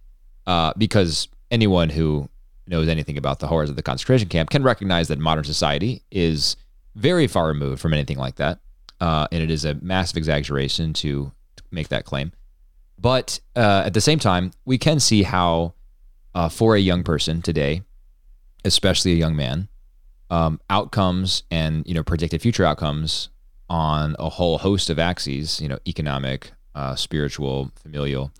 [0.48, 2.30] uh, because anyone who
[2.68, 6.56] knows anything about the horrors of the concentration camp can recognize that modern society is
[6.96, 8.60] very far removed from anything like that,
[9.02, 11.32] uh, and it is a massive exaggeration to
[11.72, 12.32] make that claim.
[12.98, 15.74] But uh, at the same time, we can see how,
[16.36, 17.82] uh, for a young person today,
[18.66, 19.70] especially a young man,
[20.30, 23.30] um, outcomes and you know predicted future outcomes
[23.70, 28.32] on a whole host of axes, you know, economic, uh, spiritual, familial,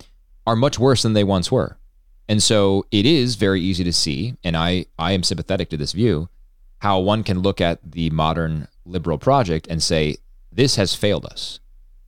[0.46, 1.76] are much worse than they once were.
[2.28, 5.92] And so it is very easy to see, and I, I am sympathetic to this
[5.92, 6.28] view,
[6.78, 10.16] how one can look at the modern liberal project and say,
[10.52, 11.60] this has failed us.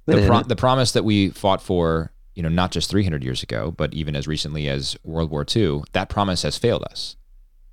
[0.07, 3.70] The, pro- the promise that we fought for, you know, not just 300 years ago,
[3.70, 7.16] but even as recently as World War II, that promise has failed us.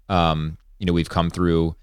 [0.09, 1.75] Um, you know, we've come through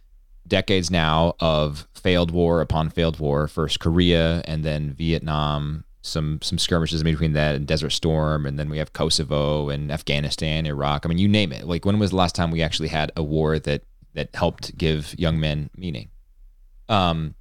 [0.49, 3.49] decades now of failed war upon failed war.
[3.49, 5.85] First Korea, and then Vietnam.
[6.03, 9.91] Some some skirmishes in between that and Desert Storm, and then we have Kosovo and
[9.91, 11.05] Afghanistan, Iraq.
[11.05, 11.67] I mean, you name it.
[11.67, 13.83] Like, when was the last time we actually had a war that
[14.15, 16.11] that helped give young men meaning?
[16.89, 17.35] Um,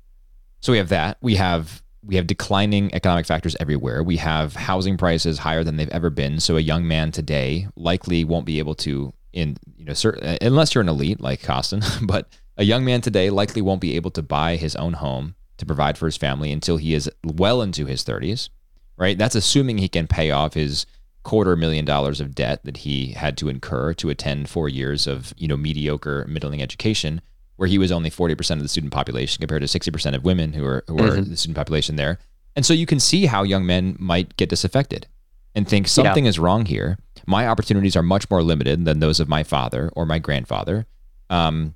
[0.62, 1.18] so we have that.
[1.22, 4.04] We have we have declining economic factors everywhere.
[4.04, 6.40] We have housing prices higher than they've ever been.
[6.40, 10.74] So a young man today likely won't be able to, in you know, certain, unless
[10.74, 14.22] you're an elite like Costin, but a young man today likely won't be able to
[14.22, 18.04] buy his own home to provide for his family until he is well into his
[18.04, 18.50] 30s,
[18.98, 19.18] right?
[19.18, 20.86] That's assuming he can pay off his
[21.24, 25.34] quarter million dollars of debt that he had to incur to attend four years of,
[25.38, 27.20] you know, mediocre middling education
[27.56, 30.66] where he was only 40% of the student population compared to 60% of women who
[30.66, 31.30] are who are Mhm.
[31.30, 32.20] the student population there.
[32.56, 35.08] And so you can see how young men might get disaffected
[35.56, 36.98] and think something is wrong here.
[37.26, 40.86] My opportunities are much more limited than those of my father or my grandfather.
[41.30, 41.76] Um,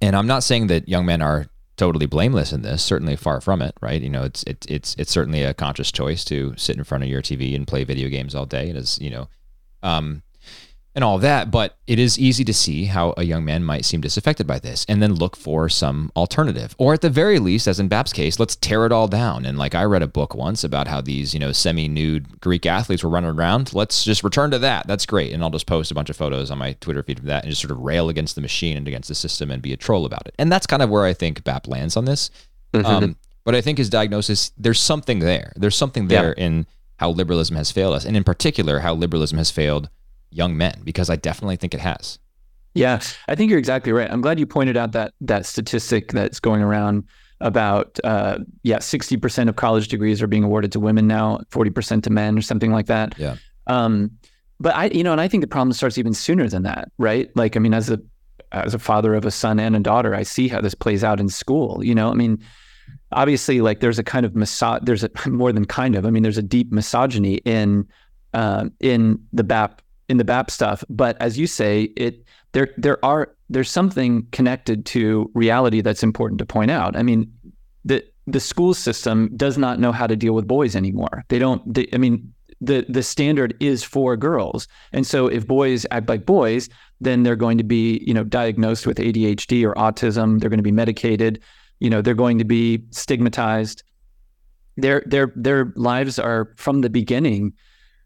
[0.00, 2.82] and I'm not saying that young men are totally blameless in this.
[2.82, 4.00] Certainly far from it, right?
[4.00, 7.10] You know, it's it's it's it's certainly a conscious choice to sit in front of
[7.10, 8.70] your TV and play video games all day.
[8.70, 9.28] It is, you know,
[9.82, 10.22] um,
[10.96, 11.52] and all that.
[11.52, 14.84] But it is easy to see how a young man might seem disaffected by this,
[14.88, 18.40] and then look for some alternative, or at the very least, as in Bap's case,
[18.40, 19.46] let's tear it all down.
[19.46, 23.04] And like I read a book once about how these, you know, semi-nude Greek athletes
[23.04, 23.74] were running around.
[23.74, 24.88] Let's just return to that.
[24.88, 27.26] That's great, and I'll just post a bunch of photos on my Twitter feed of
[27.26, 29.72] that, and just sort of rail against the machine and against the system, and be
[29.74, 30.34] a troll about it.
[30.38, 32.30] And that's kind of where I think Bap lands on this.
[32.72, 32.86] Mm-hmm.
[32.86, 35.52] Um, but I think his diagnosis, there's something there.
[35.54, 36.66] There's something there in
[36.96, 39.90] how liberalism has failed us, and in particular, how liberalism has failed
[40.30, 42.18] young men, because I definitely think it has.
[42.74, 44.10] Yeah, I think you're exactly right.
[44.10, 47.04] I'm glad you pointed out that that statistic that's going around
[47.40, 52.10] about uh, yeah, 60% of college degrees are being awarded to women now, 40% to
[52.10, 53.14] men, or something like that.
[53.18, 53.36] Yeah.
[53.66, 54.10] Um,
[54.58, 57.30] but I, you know, and I think the problem starts even sooner than that, right?
[57.34, 58.00] Like, I mean, as a
[58.52, 61.20] as a father of a son and a daughter, I see how this plays out
[61.20, 61.84] in school.
[61.84, 62.42] You know, I mean,
[63.12, 66.06] obviously, like there's a kind of miso- there's a more than kind of.
[66.06, 67.86] I mean, there's a deep misogyny in
[68.32, 70.84] uh, in the BAP in the BAP stuff.
[70.88, 76.38] But as you say, it there there are there's something connected to reality that's important
[76.38, 76.96] to point out.
[76.96, 77.32] I mean,
[77.84, 81.24] the the school system does not know how to deal with boys anymore.
[81.28, 81.62] They don't.
[81.72, 86.26] They, I mean, the the standard is for girls, and so if boys act like
[86.26, 86.68] boys,
[87.00, 90.40] then they're going to be you know diagnosed with ADHD or autism.
[90.40, 91.40] They're going to be medicated.
[91.78, 93.82] You know, they're going to be stigmatized.
[94.76, 97.52] Their their their lives are from the beginning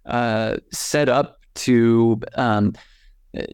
[0.07, 2.74] uh, set up to um,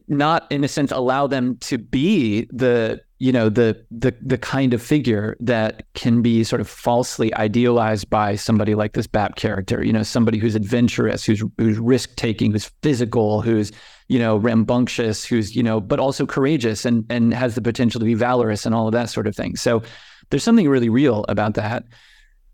[0.09, 4.74] not in a sense allow them to be the you know the the the kind
[4.74, 9.84] of figure that can be sort of falsely idealized by somebody like this BAP character
[9.84, 13.72] you know somebody who's adventurous who's who's risk taking who's physical who's
[14.09, 18.04] you know rambunctious who's you know but also courageous and and has the potential to
[18.07, 19.57] be valorous and all of that sort of thing.
[19.57, 19.82] So
[20.30, 21.84] there's something really real about that.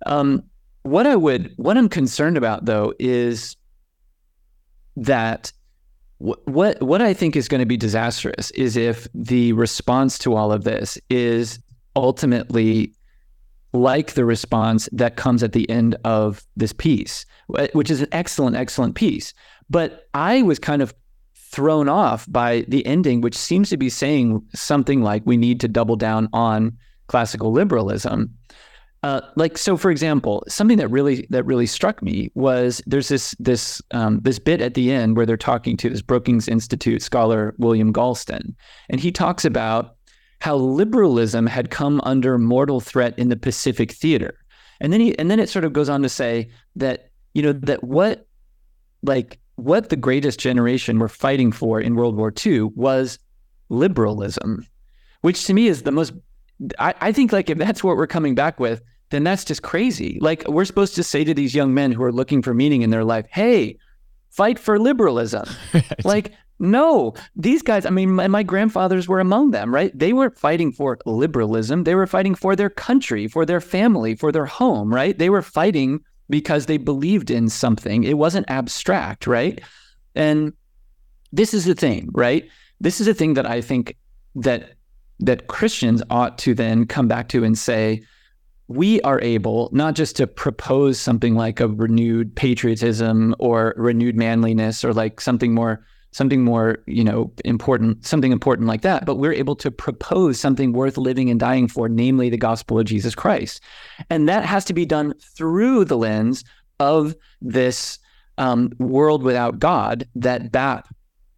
[0.07, 0.45] Um
[0.85, 3.57] what i would what i'm concerned about though is
[4.97, 5.53] that
[6.19, 10.53] what what I think is going to be disastrous is if the response to all
[10.53, 11.59] of this is
[11.97, 12.95] ultimately
[13.73, 17.25] like the response that comes at the end of this piece,
[17.73, 19.33] which is an excellent, excellent piece.
[19.71, 20.95] But I was kind of
[21.35, 25.69] thrown off by the ending, which seems to be saying something like we need to
[25.69, 26.77] double down on
[27.09, 28.35] classical liberalism.
[29.03, 33.35] Uh, like so, for example, something that really that really struck me was there's this
[33.41, 37.53] this um, this bit at the end where they're talking to this Brookings Institute scholar
[37.59, 38.55] William Galston,
[38.89, 39.97] and he talks about
[40.41, 44.39] how liberalism had come under mortal threat in the Pacific Theater,
[44.81, 47.53] and then he and then it sort of goes on to say that you know
[47.55, 48.29] that what
[49.03, 53.19] like what the greatest generation were fighting for in World War II was
[53.69, 54.65] liberalism,
[55.23, 56.13] which to me is the most
[56.79, 58.81] I, I think like if that's what we're coming back with,
[59.13, 60.19] then that's just crazy.
[60.21, 62.91] Like we're supposed to say to these young men who are looking for meaning in
[62.91, 63.79] their life, hey,
[64.31, 65.49] fight for liberalism.
[66.05, 69.97] like, no, these guys, I mean, my, my grandfathers were among them, right?
[69.97, 71.85] They weren't fighting for liberalism.
[71.85, 75.17] They were fighting for their country, for their family, for their home, right?
[75.17, 76.01] They were fighting
[76.31, 78.05] because they believed in something.
[78.05, 79.61] It wasn't abstract, right?
[80.15, 80.53] And
[81.33, 82.49] this is the thing, right?
[82.81, 83.97] This is a thing that I think
[84.37, 84.73] that
[85.21, 88.03] that Christians ought to then come back to and say,
[88.69, 94.85] we are able not just to propose something like a renewed patriotism or renewed manliness
[94.85, 99.33] or like something more something more you know important something important like that but we're
[99.33, 103.61] able to propose something worth living and dying for namely the gospel of jesus christ.
[104.11, 106.45] And that has to be done through the lens
[106.79, 107.99] of this
[108.39, 110.89] um, world without god that bap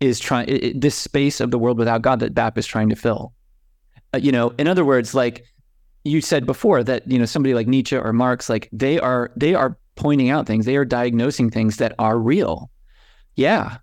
[0.01, 3.33] is trying this space of the world without god that bap is trying to fill.
[4.13, 5.45] Uh, you know in other words like
[6.05, 9.55] you said before that you know somebody like Nietzsche or Marx like they are they
[9.55, 12.71] are pointing out things they are diagnosing things that are real.
[13.37, 13.79] Yeah.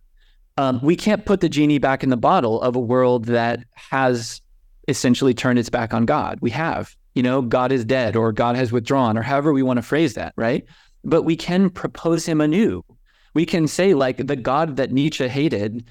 [0.58, 4.42] Um, we can't put the genie back in the bottle of a world that has
[4.88, 6.38] essentially turned its back on God.
[6.42, 9.78] We have you know God is dead or God has withdrawn or however we want
[9.78, 10.64] to phrase that right?
[11.04, 12.86] But we can propose him anew.
[13.34, 15.86] We can say like the God that Nietzsche hated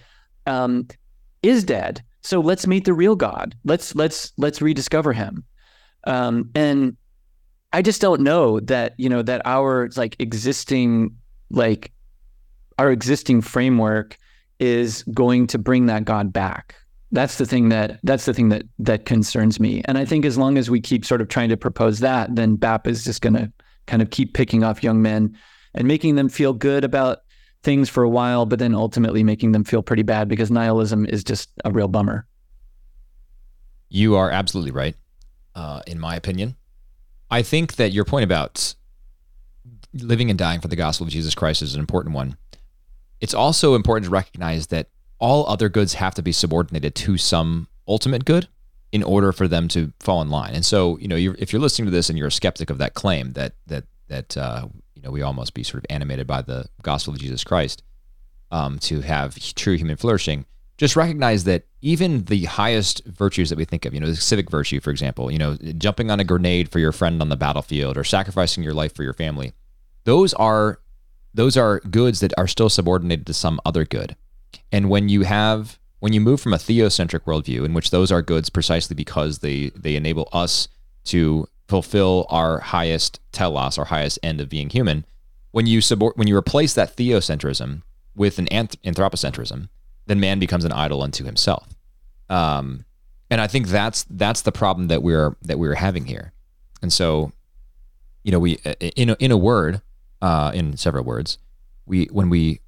[0.46, 0.86] um,
[1.42, 2.04] is dead.
[2.22, 3.56] So let's meet the real God.
[3.64, 5.44] Let's let's let's rediscover him
[6.04, 6.96] um, and
[7.72, 11.16] I just don't know that you know that our like existing
[11.50, 11.92] like
[12.78, 14.16] our existing framework
[14.58, 16.74] is going to bring that God back.
[17.12, 19.82] That's the thing that that's the thing that that concerns me.
[19.86, 22.56] And I think as long as we keep sort of trying to propose that, then
[22.56, 23.52] BAP is just going to
[23.86, 25.36] kind of keep picking off young men
[25.74, 27.18] and making them feel good about
[27.62, 31.22] things for a while, but then ultimately making them feel pretty bad because nihilism is
[31.22, 32.26] just a real bummer.
[33.88, 34.94] You are absolutely right,
[35.54, 36.56] uh, in my opinion.
[37.30, 38.74] I think that your point about
[39.92, 42.36] living and dying for the gospel of Jesus Christ is an important one.
[43.20, 44.88] It's also important to recognize that
[45.18, 48.48] all other goods have to be subordinated to some ultimate good
[48.92, 50.54] in order for them to fall in line.
[50.54, 52.78] And so, you know, you're, if you're listening to this and you're a skeptic of
[52.78, 56.26] that claim that that that uh, you know we all must be sort of animated
[56.26, 57.82] by the gospel of Jesus Christ
[58.50, 60.46] um, to have true human flourishing,
[60.80, 64.50] just recognize that even the highest virtues that we think of, you know, the civic
[64.50, 67.98] virtue, for example, you know, jumping on a grenade for your friend on the battlefield
[67.98, 69.52] or sacrificing your life for your family,
[70.04, 70.80] those are
[71.34, 74.16] those are goods that are still subordinated to some other good.
[74.72, 78.22] And when you have when you move from a theocentric worldview in which those are
[78.22, 80.68] goods precisely because they they enable us
[81.04, 85.04] to fulfill our highest telos, our highest end of being human,
[85.50, 87.82] when you subor- when you replace that theocentrism
[88.16, 89.68] with an anth- anthropocentrism,
[90.06, 91.68] then man becomes an idol unto himself.
[92.28, 92.84] Um,
[93.30, 96.32] and I think that's that's the problem that we're that we're having here.
[96.82, 97.32] And so,
[98.24, 98.54] you know, we
[98.96, 99.82] in a, in a word,
[100.20, 101.38] uh, in several words,
[101.86, 102.60] we when we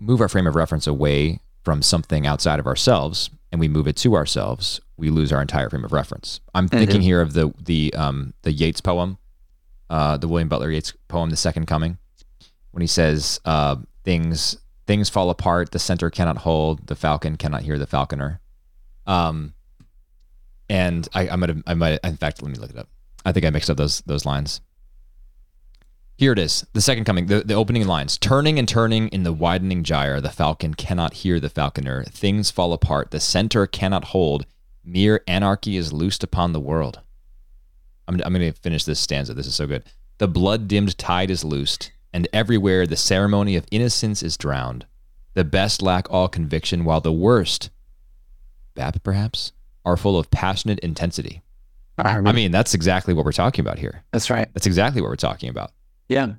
[0.00, 3.96] move our frame of reference away from something outside of ourselves and we move it
[3.96, 6.40] to ourselves, we lose our entire frame of reference.
[6.54, 6.78] I'm mm-hmm.
[6.78, 9.18] thinking here of the the um, the Yeats poem,
[9.90, 11.98] uh, the William Butler Yeats poem, "The Second Coming,"
[12.70, 14.56] when he says uh, things
[14.86, 18.40] things fall apart, the center cannot hold, the falcon cannot hear the falconer.
[19.06, 19.54] Um,
[20.68, 22.88] and I, I might have, I might, in fact, let me look it up.
[23.24, 24.60] I think I mixed up those those lines.
[26.18, 28.16] Here it is, the second coming, the, the opening lines.
[28.18, 32.04] Turning and turning in the widening gyre, the falcon cannot hear the falconer.
[32.04, 34.46] Things fall apart, the center cannot hold.
[34.84, 37.00] Mere anarchy is loosed upon the world.
[38.06, 39.32] I'm, I'm going to finish this stanza.
[39.34, 39.84] This is so good.
[40.18, 44.86] The blood dimmed tide is loosed, and everywhere the ceremony of innocence is drowned.
[45.34, 47.70] The best lack all conviction, while the worst,
[48.74, 49.52] BAP perhaps,
[49.84, 51.42] are full of passionate intensity.
[51.98, 54.02] I mean, that's exactly what we're talking about here.
[54.12, 54.48] That's right.
[54.54, 55.72] That's exactly what we're talking about.
[56.08, 56.34] Yeah.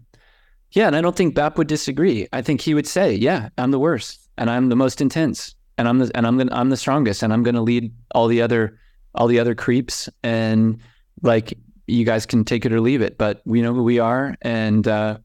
[0.72, 0.88] Yeah.
[0.88, 2.28] And I don't think BAP would disagree.
[2.34, 5.88] I think he would say, yeah, I'm the worst and I'm the most intense and
[5.88, 8.42] I'm the, and I'm gonna, I'm the strongest and I'm going to lead all the
[8.42, 8.80] other,
[9.16, 10.10] all the other creeps.
[10.24, 10.80] And
[11.22, 14.36] like, you guys can take it or leave it, but we know who we are.
[14.42, 15.20] And, uh,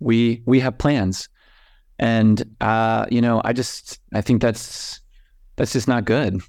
[0.00, 1.28] we, we have plans.
[1.98, 5.00] And, uh, you know, I just, I think that's,
[5.56, 6.40] that's just not good.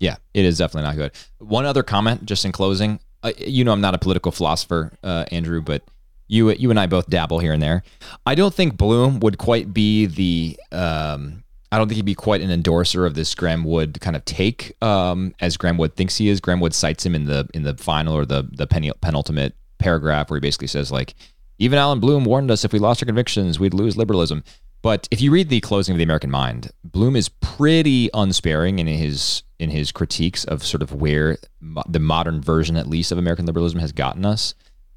[0.00, 1.12] Yeah, it is definitely not good.
[1.38, 3.00] One other comment, just in closing.
[3.24, 5.82] Uh, you know, I'm not a political philosopher, uh, Andrew, but
[6.28, 7.82] you you and I both dabble here and there.
[8.24, 10.56] I don't think Bloom would quite be the.
[10.70, 14.24] Um, I don't think he'd be quite an endorser of this Graeme Wood kind of
[14.24, 16.40] take, um, as Graeme Wood thinks he is.
[16.40, 20.36] Graeme Wood cites him in the in the final or the the penultimate paragraph where
[20.36, 21.14] he basically says like,
[21.58, 24.44] even Allan Bloom warned us if we lost our convictions, we'd lose liberalism.
[24.80, 28.86] But if you read the closing of the American Mind, Bloom is pretty unsparing in
[28.86, 33.18] his in his critiques of sort of where mo- the modern version, at least, of
[33.18, 34.54] American liberalism has gotten us.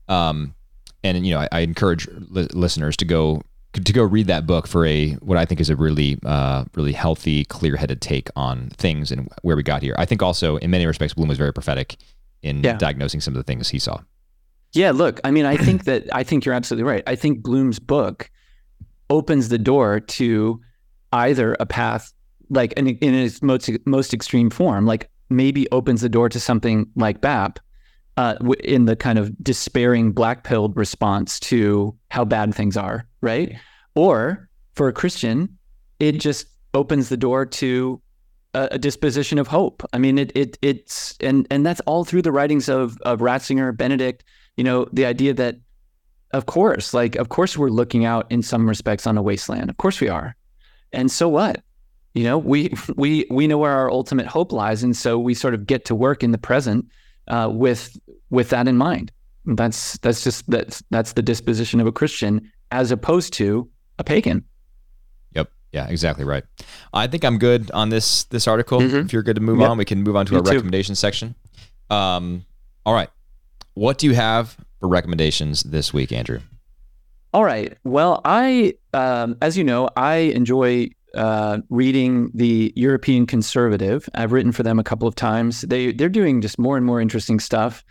[0.08, 0.54] Um,
[1.04, 3.42] and you know, I, I encourage li- listeners to go
[3.74, 6.94] to go read that book for a what I think is a really uh, really
[6.94, 9.96] healthy, clear headed take on things and where we got here.
[9.98, 11.98] I think also in many respects, Bloom was very prophetic
[12.44, 12.78] in yeah.
[12.78, 14.00] diagnosing some of the things he saw.
[14.74, 17.04] Yeah, look, I mean, I think that I think you're absolutely right.
[17.08, 18.30] I think Bloom's book
[19.10, 20.62] opens the door to
[21.12, 22.14] either a path
[22.50, 26.86] like in, in its most most extreme form, like maybe opens the door to something
[26.96, 27.60] like BAP
[28.18, 33.56] uh, in the kind of despairing black pilled response to how bad things are, right?
[33.96, 35.58] Or for a Christian,
[36.00, 38.02] it just opens the door to
[38.54, 39.84] a, a, disposition of hope.
[39.94, 43.76] I mean, it it it's and and that's all through the writings of of Ratzinger,
[43.76, 44.24] Benedict.
[44.58, 45.58] You know, the idea that
[46.34, 49.70] of course, like, of course, we're looking out in some respects on a wasteland.
[49.70, 50.36] Of course, we are.
[50.94, 51.62] And so what?
[52.14, 55.54] You know, we we we know where our ultimate hope lies, and so we sort
[55.54, 56.86] of get to work in the present
[57.28, 57.98] uh, with
[58.30, 59.12] with that in mind.
[59.46, 64.46] That's that's just that's that's the disposition of a Christian as opposed to a pagan.
[65.34, 65.52] Yep.
[65.72, 65.88] Yeah.
[65.88, 66.44] Exactly right.
[66.94, 68.80] I think I'm good on this this article.
[68.80, 68.98] Mm-hmm.
[68.98, 69.70] If you're good to move yep.
[69.70, 70.52] on, we can move on to Me our too.
[70.52, 71.36] recommendation section.
[71.90, 72.46] Um.
[72.86, 73.10] All right.
[73.74, 76.40] What do you have for recommendations this week, Andrew?
[77.34, 77.78] All right.
[77.84, 84.10] Well, I, um, as you know, I enjoy uh, reading the European Conservative.
[84.14, 85.62] I've written for them a couple of times.
[85.62, 87.86] They they're doing just more and more interesting stuff,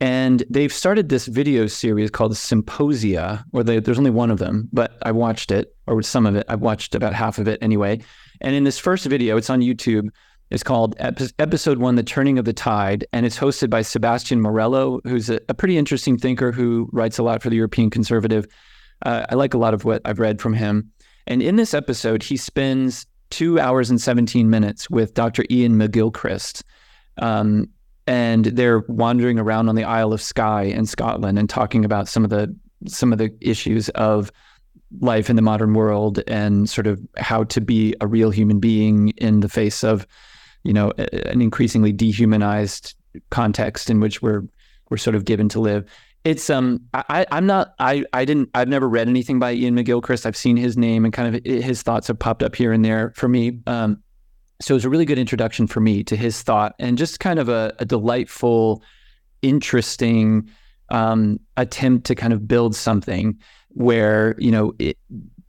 [0.00, 3.44] and they've started this video series called Symposia.
[3.52, 6.46] Or they, there's only one of them, but I watched it or some of it.
[6.48, 8.00] I've watched about half of it anyway.
[8.40, 10.08] And in this first video, it's on YouTube.
[10.50, 15.00] It's called Episode One The Turning of the Tide, and it's hosted by Sebastian Morello,
[15.02, 18.46] who's a, a pretty interesting thinker who writes a lot for the European Conservative.
[19.04, 20.92] Uh, I like a lot of what I've read from him.
[21.26, 25.44] And in this episode, he spends two hours and 17 minutes with Dr.
[25.50, 26.62] Iain McGilchrist.
[27.18, 27.68] Um,
[28.06, 32.22] and they're wandering around on the Isle of Skye in Scotland and talking about some
[32.22, 32.54] of the
[32.86, 34.30] some of the issues of
[35.00, 39.08] life in the modern world and sort of how to be a real human being
[39.16, 40.06] in the face of
[40.66, 42.94] you know an increasingly dehumanized
[43.30, 44.42] context in which we're
[44.90, 45.84] we're sort of given to live
[46.26, 50.26] it's um I I'm not I I didn't I've never read anything by Iain McGilchrist.
[50.26, 53.12] I've seen his name and kind of his thoughts have popped up here and there
[53.14, 53.60] for me.
[53.68, 54.02] Um,
[54.60, 57.38] so it was a really good introduction for me to his thought and just kind
[57.38, 58.82] of a, a delightful,
[59.42, 60.50] interesting
[60.88, 63.38] um, attempt to kind of build something
[63.68, 64.98] where you know it,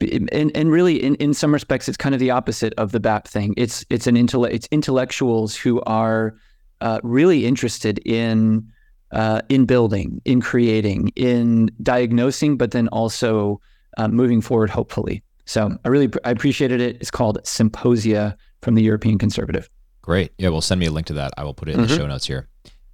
[0.00, 3.26] and, and really in, in some respects it's kind of the opposite of the BAP
[3.26, 3.54] thing.
[3.56, 6.36] It's it's an intellect it's intellectuals who are
[6.80, 8.70] uh, really interested in
[9.10, 13.60] uh, in building, in creating, in diagnosing, but then also
[13.96, 15.22] uh, moving forward, hopefully.
[15.46, 16.96] So I really I appreciated it.
[17.00, 19.68] It's called Symposia from the European Conservative.
[20.02, 20.32] Great.
[20.38, 21.32] Yeah, well, send me a link to that.
[21.36, 21.88] I will put it in mm-hmm.
[21.88, 22.48] the show notes here.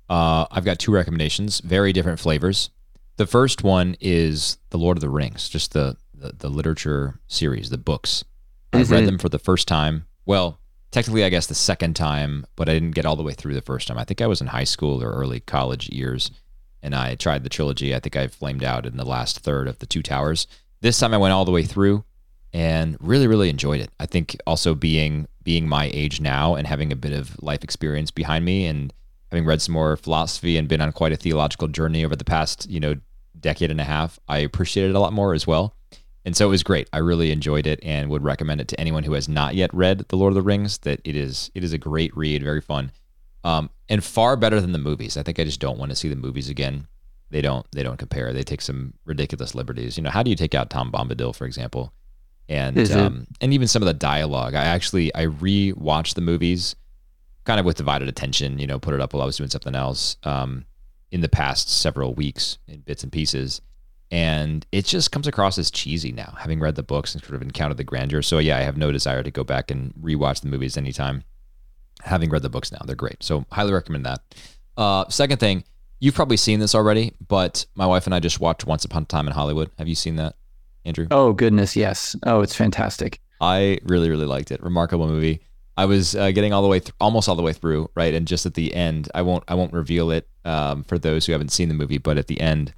[0.09, 2.71] Uh, I've got two recommendations, very different flavors.
[3.17, 7.71] The first one is The Lord of the Rings, just the the, the literature series,
[7.71, 8.25] the books.
[8.73, 8.93] Mm-hmm.
[8.93, 10.07] I read them for the first time.
[10.27, 10.59] Well,
[10.91, 13.61] technically, I guess the second time, but I didn't get all the way through the
[13.61, 13.99] first time.
[13.99, 16.31] I think I was in high school or early college years,
[16.83, 17.95] and I tried the trilogy.
[17.95, 20.47] I think I flamed out in the last third of the Two Towers.
[20.81, 22.05] This time I went all the way through
[22.53, 23.91] and really, really enjoyed it.
[23.99, 28.11] I think also being being my age now and having a bit of life experience
[28.11, 28.95] behind me and
[29.31, 32.71] having read some more philosophy and been on quite a theological journey over the past,
[32.71, 32.95] you know,
[33.39, 35.75] decade and a half, I appreciate it a lot more as well.
[36.25, 36.89] And so it was great.
[36.93, 40.07] I really enjoyed it and would recommend it to anyone who has not yet read
[40.09, 40.79] The Lord of the Rings.
[40.79, 42.93] That it is it is a great read, very fun,
[43.45, 45.17] um, and far better than the movies.
[45.17, 46.87] I think I just don't want to see the movies again.
[47.31, 48.33] They don't they don't compare.
[48.33, 49.97] They take some ridiculous liberties.
[49.99, 51.93] You know, how do you take out Tom Bombadil, for example?
[52.49, 54.55] And um, and even some of the dialogue.
[54.55, 56.75] I actually I re-watched the movies,
[57.45, 58.59] kind of with divided attention.
[58.59, 60.17] You know, put it up while I was doing something else.
[60.23, 60.65] Um,
[61.11, 63.61] in the past several weeks in bits and pieces
[64.11, 67.43] and it just comes across as cheesy now, having read the books and sort of
[67.43, 68.23] encountered the grandeur.
[68.23, 71.25] So yeah, I have no desire to go back and rewatch the movies anytime.
[72.03, 73.23] Having read the books now, they're great.
[73.23, 74.21] So highly recommend that.
[74.77, 75.65] Uh, second thing,
[76.01, 79.07] you've probably seen this already, but my wife and I just watched Once Upon a
[79.07, 79.71] Time in Hollywood.
[79.79, 80.37] Have you seen that,
[80.85, 81.07] Andrew?
[81.11, 82.15] Oh goodness, yes.
[82.25, 83.21] Oh, it's fantastic.
[83.41, 84.63] I really, really liked it.
[84.63, 85.41] Remarkable movie.
[85.77, 88.29] I was uh, getting all the way, th- almost all the way through, right, and
[88.29, 91.51] just at the end, I won't, I won't reveal it um, for those who haven't
[91.51, 92.73] seen the movie, but at the end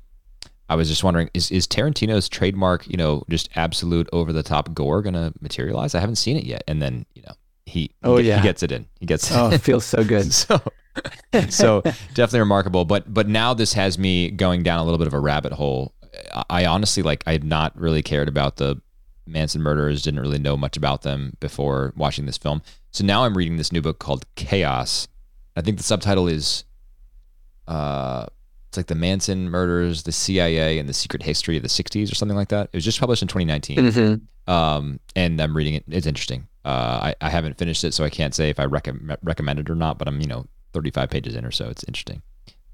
[0.68, 4.74] I was just wondering, is is Tarantino's trademark, you know, just absolute over the top
[4.74, 5.94] gore gonna materialize?
[5.94, 6.64] I haven't seen it yet.
[6.66, 7.34] And then, you know,
[7.66, 8.86] he oh he, yeah he gets it in.
[8.98, 10.32] He gets oh, it feels so good.
[10.32, 10.60] so
[11.50, 11.82] so
[12.14, 12.84] definitely remarkable.
[12.84, 15.94] But but now this has me going down a little bit of a rabbit hole.
[16.34, 18.80] I, I honestly like I had not really cared about the
[19.26, 22.62] Manson murderers, didn't really know much about them before watching this film.
[22.92, 25.08] So now I'm reading this new book called Chaos.
[25.56, 26.64] I think the subtitle is
[27.68, 28.26] uh
[28.68, 32.14] it's like the Manson murders, the CIA, and the secret history of the 60s or
[32.14, 32.70] something like that.
[32.72, 33.78] It was just published in 2019.
[33.78, 34.52] Mm-hmm.
[34.52, 35.84] Um, and I'm reading it.
[35.88, 36.46] It's interesting.
[36.64, 38.88] Uh, I, I haven't finished it, so I can't say if I rec-
[39.22, 41.68] recommend it or not, but I'm, you know, 35 pages in or so.
[41.68, 42.22] It's interesting.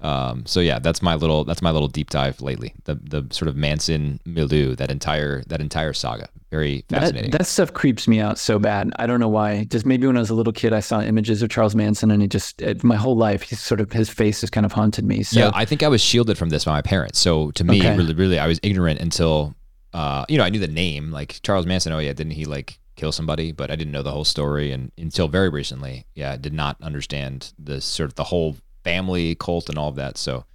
[0.03, 2.73] Um, so yeah, that's my little that's my little deep dive lately.
[2.83, 6.27] The the sort of Manson milieu, that entire that entire saga.
[6.51, 7.31] Very fascinating.
[7.31, 8.91] That, that, stuff creeps me out so bad.
[8.97, 9.63] I don't know why.
[9.63, 12.21] Just maybe when I was a little kid, I saw images of Charles Manson, and
[12.21, 15.05] it just it, my whole life, he's sort of his face has kind of haunted
[15.05, 15.23] me.
[15.23, 15.39] So.
[15.39, 17.17] Yeah, I think I was shielded from this by my parents.
[17.17, 17.97] So to me, okay.
[17.97, 19.55] really, really, I was ignorant until
[19.93, 21.93] uh, you know I knew the name, like Charles Manson.
[21.93, 23.51] Oh yeah, didn't he like kill somebody?
[23.53, 26.75] But I didn't know the whole story, and until very recently, yeah, I did not
[26.81, 30.17] understand the sort of the whole family cult and all of that.
[30.17, 30.45] So,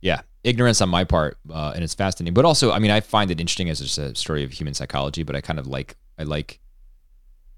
[0.00, 2.34] yeah, ignorance on my part, uh, and it's fascinating.
[2.34, 5.22] But also, I mean, I find it interesting as just a story of human psychology.
[5.22, 6.60] But I kind of like, I like,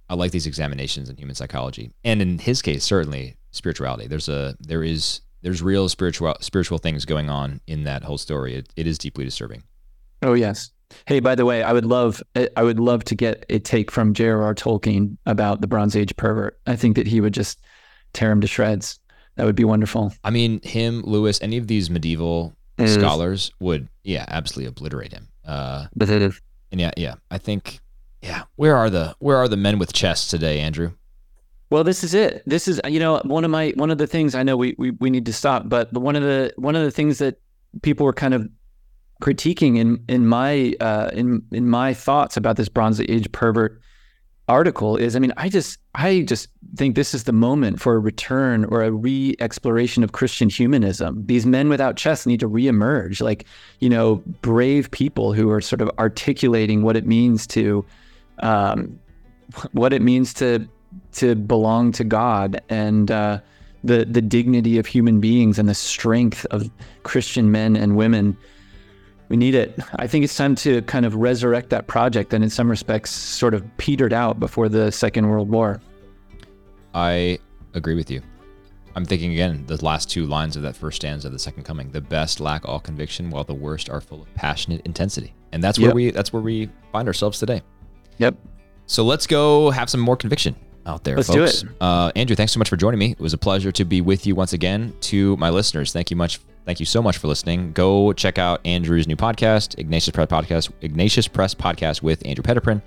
[0.09, 4.07] I like these examinations in human psychology, and in his case, certainly spirituality.
[4.07, 8.55] There's a, there is, there's real spiritual, spiritual things going on in that whole story.
[8.55, 9.63] It, it is deeply disturbing.
[10.23, 10.71] Oh yes.
[11.07, 12.23] Hey, by the way, I would love,
[12.57, 14.55] I would love to get a take from J.R.R.
[14.55, 16.61] Tolkien about the Bronze Age pervert.
[16.67, 17.61] I think that he would just
[18.13, 18.99] tear him to shreds.
[19.37, 20.13] That would be wonderful.
[20.25, 22.55] I mean, him, Lewis, any of these medieval
[22.85, 25.29] scholars would, yeah, absolutely obliterate him.
[25.47, 26.41] Uh, but it is.
[26.71, 27.81] And yeah, yeah, I think,
[28.21, 28.45] yeah.
[28.57, 30.93] Where are the where are the men with chests today, Andrew?
[31.71, 32.43] Well, this is it.
[32.47, 34.91] This is you know one of my one of the things I know we we,
[34.93, 37.41] we need to stop, but one of the one of the things that
[37.83, 38.49] people were kind of
[39.23, 43.81] critiquing in in my uh, in in my thoughts about this Bronze Age pervert
[44.49, 47.99] article is, I mean, I just, I just think this is the moment for a
[47.99, 51.25] return or a re-exploration of Christian humanism.
[51.27, 53.47] These men without chests need to re-emerge like
[53.81, 57.85] you know, brave people who are sort of articulating what it means to,
[58.39, 58.99] um,
[59.73, 60.67] what it means to
[61.11, 63.41] to belong to God and uh,
[63.83, 66.71] the the dignity of human beings and the strength of
[67.03, 68.37] Christian men and women.
[69.33, 69.79] We need it.
[69.97, 73.55] I think it's time to kind of resurrect that project that, in some respects, sort
[73.55, 75.81] of petered out before the Second World War.
[76.93, 77.39] I
[77.73, 78.21] agree with you.
[78.95, 81.91] I'm thinking again, the last two lines of that first stanza of the second coming.
[81.91, 85.33] The best lack all conviction, while the worst are full of passionate intensity.
[85.53, 85.95] And that's where Yep.
[85.95, 87.63] we that's where we find ourselves today.
[88.19, 88.35] Yep.
[88.85, 90.55] So let's go have some more conviction
[90.85, 91.63] out there, Let's do folks.
[91.63, 91.71] it.
[91.81, 93.13] Uh, Andrew, thanks so much for joining me.
[93.13, 94.93] It was a pleasure to be with you once again.
[95.03, 96.39] To my listeners, thank you much.
[96.65, 97.73] Thank you so much for listening.
[97.73, 102.81] Go check out Andrew's new podcast, Ignatius Press Podcast, Ignatius Press Podcast with Andrew Petiprin,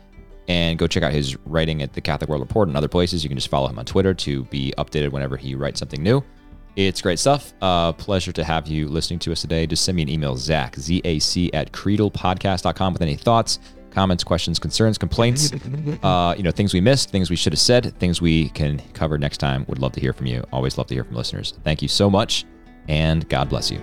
[0.48, 3.24] and go check out his writing at the Catholic World Report and other places.
[3.24, 6.24] You can just follow him on Twitter to be updated whenever he writes something new.
[6.78, 7.54] It's great stuff.
[7.62, 9.66] Uh, pleasure to have you listening to us today.
[9.66, 13.60] Just send me an email, Zach, Z A C, at creedalpodcast.com with any thoughts,
[13.92, 15.54] comments, questions, concerns, complaints,
[16.04, 19.18] uh, you know, things we missed, things we should have said, things we can cover
[19.18, 19.66] next time.
[19.68, 20.46] Would love to hear from you.
[20.52, 21.54] Always love to hear from listeners.
[21.64, 22.46] Thank you so much,
[22.88, 23.82] and God bless you.